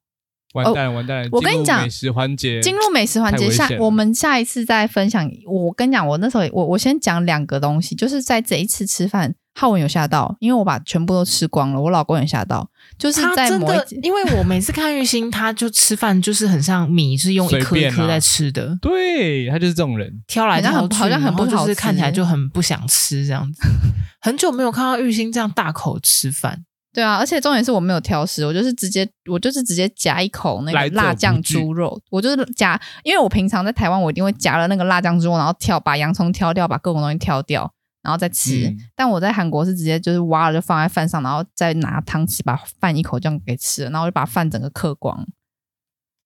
[0.64, 1.28] 完蛋了完蛋了！
[1.30, 5.30] 我跟你讲，美食环节进入美食环节，下我们下一次再分享。
[5.46, 9.34] 我跟你讲，我那时候我我先讲两个东西，就是在这一次吃饭。
[9.58, 11.80] 浩文有吓到，因为我把全部都吃光了。
[11.80, 18.66] 我老公也吓到，就是在某一，因为我每次看玉兴，他就吃饭就是很像米，是用一颗一颗在吃的。
[18.66, 23.62] 啊、对，他就是这种人，挑来挑去，好像很不好吃，就是看起来就很不想吃这样子。
[24.20, 26.65] 很久没有看到玉兴这样大口吃饭。
[26.96, 37.70] 对啊，而且重点是我没有挑食，我就是直接我就是直接夹一口那个辣酱猪肉，我就是夹，因为我平常在台湾我一定会夹了那个辣酱猪肉，然后挑把洋葱挑掉，把各种东西挑掉。
[38.02, 45.26] 然后再吃，嗯、但我在韩国是直接就是挖了就放在饭上，然后再拿汤匙把饭一口这样给吃了，然后就把饭整个嗑光。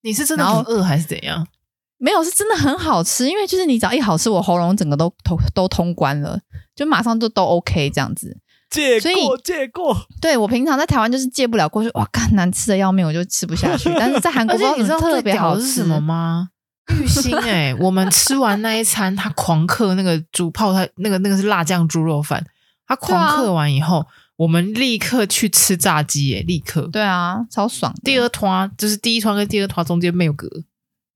[0.03, 1.49] 你是真的很饿还是怎样？
[1.97, 6.39] 没有，是真的很好吃，因为就是你只要一好吃，我喉咙整个都通都通关了，
[6.77, 8.39] 就马上就都 OK 这样子。
[8.71, 13.93] 戒过借过，对我平常在台湾就是借不了过去，哇，干难吃的要命，我就吃不下去。
[13.99, 16.51] 但是在韩国，你知道特别好吃是什么吗？
[16.89, 22.45] 玉兴哎， 我们吃完那一餐，他狂嗑那个煮泡菜，那个那个是辣酱猪肉饭。
[22.87, 24.07] 他狂嗑完以后，啊、
[24.37, 26.89] 我们立刻去吃炸鸡哎，立刻。
[26.93, 27.95] 对啊，超爽。
[28.03, 30.49] 第二团就是第一团跟第二团中间没有隔。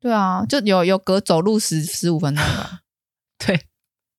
[0.01, 2.81] 对啊，就有有隔走路十十五分钟吧。
[3.45, 3.61] 对，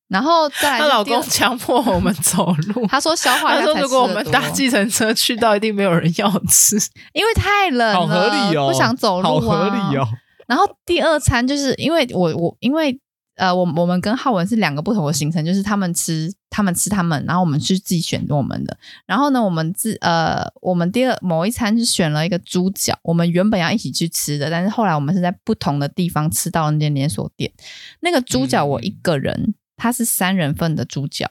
[0.08, 2.86] 然后再来，她老公强迫我们走路。
[2.88, 6.76] 他说消化，他说如果我们搭计程车去到，一定没有人要吃，
[7.12, 10.06] 因为太冷了，好合理哦，不想走路、啊，好合理哦。
[10.46, 12.96] 然后第二餐就是因为我我因为
[13.34, 18.78] 呃我我们跟浩文是两个不同的行程，就是他们吃他们吃他们，然后我们去自己选我们的。
[19.06, 27.52] 然后呢，我们自呃我们第二某一餐是选了一个猪脚，我们原本要一起去吃的，但是后来我们是在不同的地方吃到那间连锁店。
[28.00, 31.28] 那个猪脚我一个人，嗯、它是三人份的猪脚，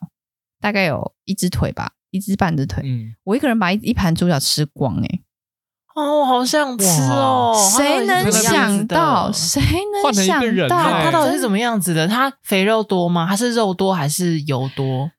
[0.62, 2.84] 大概有一只腿吧，一只半只腿。
[2.86, 5.22] 嗯，我一个人把一一盘猪脚吃光哎、欸
[5.96, 7.56] 哦，我好想吃哦！
[7.78, 9.32] 谁能想到？
[9.32, 9.62] 谁
[10.04, 10.78] 能想到？
[10.78, 12.06] 它到底是怎么样子的？
[12.06, 13.26] 它肥肉多吗？
[13.30, 15.10] 它是肉多还是油多？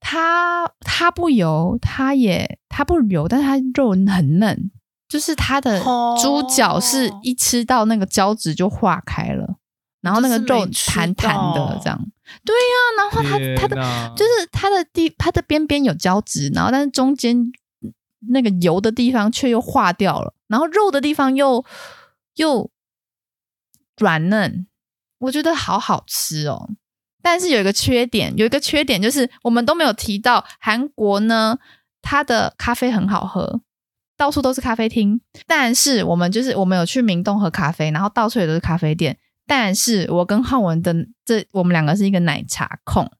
[0.00, 4.72] 它它不油，它也它不油，但是它肉很嫩，
[5.08, 5.80] 就是它的
[6.20, 9.58] 猪脚是一吃到那个胶质就化开了，
[10.00, 12.04] 然后那个肉弹弹的这样。
[12.44, 17.52] 对呀、啊，然后它它的就是它的地它的边边有胶质，然后但是中间
[18.32, 21.64] 那个油的地方却又化掉了，然后肉的地方又
[22.36, 22.70] 又
[23.98, 24.66] 软嫩，
[25.18, 26.70] 我觉得好好吃哦。
[27.22, 31.58] 但是有一个缺点，有一个缺点就是我们都没有提到韩国呢，
[32.02, 33.60] 它的咖啡很好喝，
[34.16, 35.20] 到处都是咖啡厅。
[35.46, 39.18] 但是我们就是我们有去明洞喝咖啡，然后到处也都是咖啡店。
[39.46, 43.10] 但是我跟浩文的这我们两个是一个奶茶控，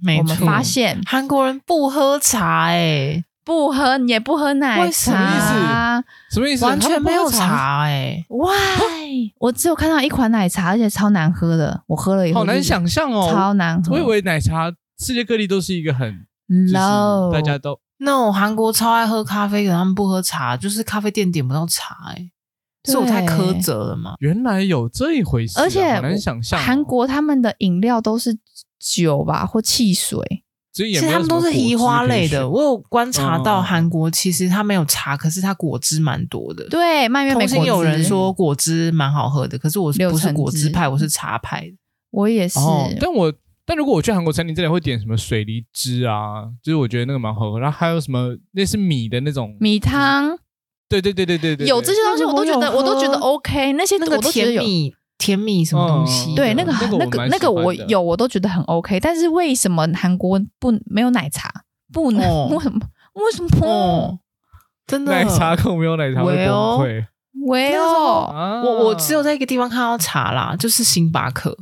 [0.00, 6.34] 没错，我们发现韩国人不喝茶，哎，不喝也不喝奶茶，什么意思？
[6.34, 6.64] 什么意思？
[6.64, 9.32] 完全没有茶，哎，Why？
[9.38, 11.82] 我只有看到一款奶茶，而且超难喝的。
[11.86, 13.94] 我喝了以后，好难想象哦，超难喝。
[13.94, 18.30] 我以为奶茶世界各地都是一个很 low，大家都 no。
[18.30, 22.30] 韩国超爱喝咖啡，可他们不喝茶，就是咖啡店点不到茶，哎，
[22.92, 24.14] 是我太苛责了吗？
[24.20, 26.58] 原来有这一回事，而且好难想象。
[26.58, 28.38] 韩国他们的饮料都是
[28.78, 30.44] 酒吧或汽水。
[30.70, 36.68] 其实他们都是移花类的，我有观察到韩国其实它没有茶，可是它果汁蛮多的。
[36.68, 37.66] 对，蔓越莓果汁。
[37.66, 41.68] 有人说果汁蛮好喝的，可是我不是果汁派，我是茶派。
[42.12, 42.60] 我也是。
[43.00, 43.32] 但我
[43.66, 47.58] 但如果我去韩国餐厅，真的会点什么水梨汁啊，就是我觉得那个蛮好喝。
[47.58, 50.38] 然后还有什么那是米的那种米汤。
[50.88, 54.62] 对对对对对对，有这些东西我都觉得我都觉得 OK，那些我都觉得有。
[55.18, 56.32] 甜蜜什么东西？
[56.36, 59.00] 对，那个那个那个我有，我都觉得很 OK。
[59.00, 61.52] 但是为什么韩国不没有奶茶？
[61.92, 62.22] 不能
[62.54, 62.78] 为什么？
[63.14, 64.20] 为什么？
[64.86, 67.04] 真的奶茶可没有奶茶会崩溃？
[67.48, 71.58] 喂哦，我我只有在一个地方看到茶啦，就是星巴克，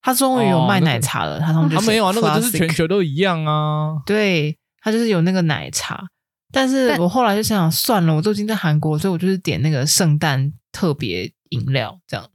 [0.00, 1.38] 他终于有卖奶茶了。
[1.38, 3.98] 他他没有啊，那个就是全球都一样啊。
[4.06, 6.08] 对，他就是有那个奶茶，
[6.52, 12.26] 但是我后来就想想算了，我都已经在韩国，所以我就是点那个圣诞特别饮料这样。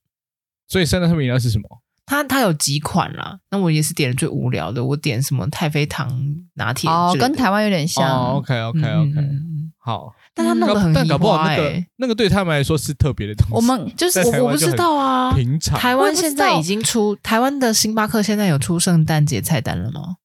[0.67, 1.67] 所以圣诞特别饮料是什么？
[2.05, 6.09] 它它有几款啦，那我也是点了最无聊的，我点什么太妃糖
[6.55, 8.07] 拿铁哦，跟台湾有点像。
[8.07, 13.53] 哦、OK OK OK，、嗯、好，但他弄得很、欸，但搞不好那个那个对他们来说是特别的东西。
[13.55, 20.17] 我们就是我我不知道啊，平常台湾现在已经出台湾的星巴克现在有出圣诞节菜单了吗？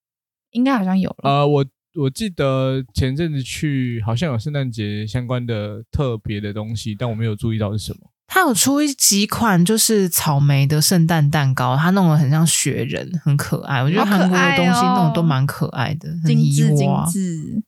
[0.50, 1.30] 应该好像有了。
[1.30, 1.64] 呃，我
[1.94, 8.10] 我记得前阵子去好像有圣诞节相关的特别的东西，但我没有注意到是什么。
[8.26, 13.82] 他有出一几款，就是草莓的圣诞蛋糕，他弄得很像雪人，很可爱。
[13.82, 17.62] 我觉得韩国的东西弄得都蛮可爱的，精致精致。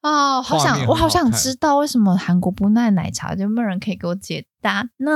[0.00, 5.10] 哦，好想好我好想知道为什么韩国不卖奶茶，就没有人可以给我解答呢？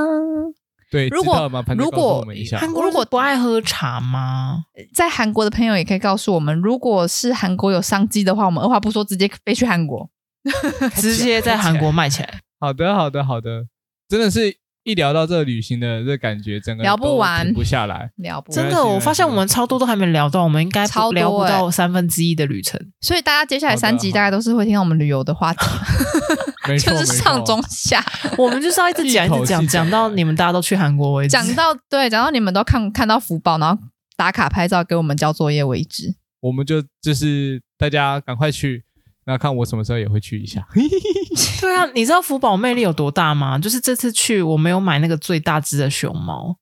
[0.91, 2.25] 对，如果如果
[2.59, 4.65] 韩国如果不爱喝茶吗？
[4.95, 10.09] 在韩国的朋友也可以告诉我们，如果是韩国有商机的话，我们二话不说直接飞去韩国，
[10.97, 12.41] 直接在韩国卖起来。
[12.59, 13.67] 好的，好的，好的。
[14.09, 14.57] 真的是
[14.89, 18.57] 一聊到这个旅行的这感觉，整个聊不完，停不下来， 聊不完。
[18.57, 22.81] 真的，我发现我们超多都还没聊到，我们应该超聊不到三分之一的旅程。
[23.01, 25.59] 所以大家接下来三集大概都是会听到我们旅游的话题，
[26.81, 28.05] 就是上中下，
[28.39, 33.81] 我们就是要一直讲一直讲，讲到你们大家都去韩国为止，讲到对，讲到你们都看看到福报，然后
[34.17, 36.15] 打卡拍照给我们交作业为止。
[36.41, 38.85] 我们就就是大家赶快去。
[39.29, 40.67] 那看我什么时候也会去一下。
[41.61, 43.59] 对啊，你知道福宝魅力有多大吗？
[43.59, 46.57] 就是这次去我没有买那个最大只的熊猫，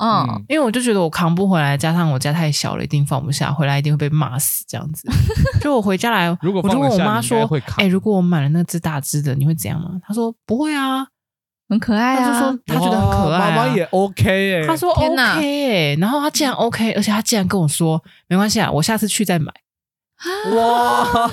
[0.00, 5.10] 嗯，因为我就觉得我扛不回来，加上我家太小了，一定放不下，回来一定会被骂死这样子。
[5.60, 7.40] 就我回家来，如果我就问我妈说
[7.76, 11.04] ：“哎、欸，如果我买了那只大只的，你会怎样吗？”她说：“不会啊，
[11.68, 14.66] 很可爱啊。”她就说她觉得很可爱、啊，妈妈也 OK 哎、欸。
[14.66, 19.52] 她说 OK 哎、欸，然后她竟然 OK，而且她竟然跟我说：“没关系啊，我下次去再买。”
[20.54, 21.28] 哇！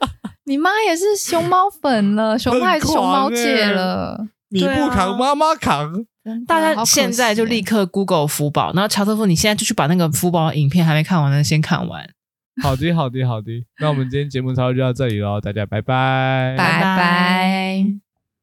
[0.50, 4.26] 你妈也是熊猫粉了， 熊猫还是熊猫界了。
[4.48, 6.04] 你不扛，妈妈扛。
[6.44, 12.04] 大家现在就立刻 Google 福宝，然后乔瑟夫，你现在就去把那个福宝影片还没看完的先看完。
[12.60, 13.64] 好的，好的，好的。
[13.78, 17.86] 那我们今天节目差不多就到这里喽，大家拜拜，拜拜。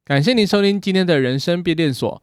[0.06, 2.22] 感谢您收听今天的人生变电所。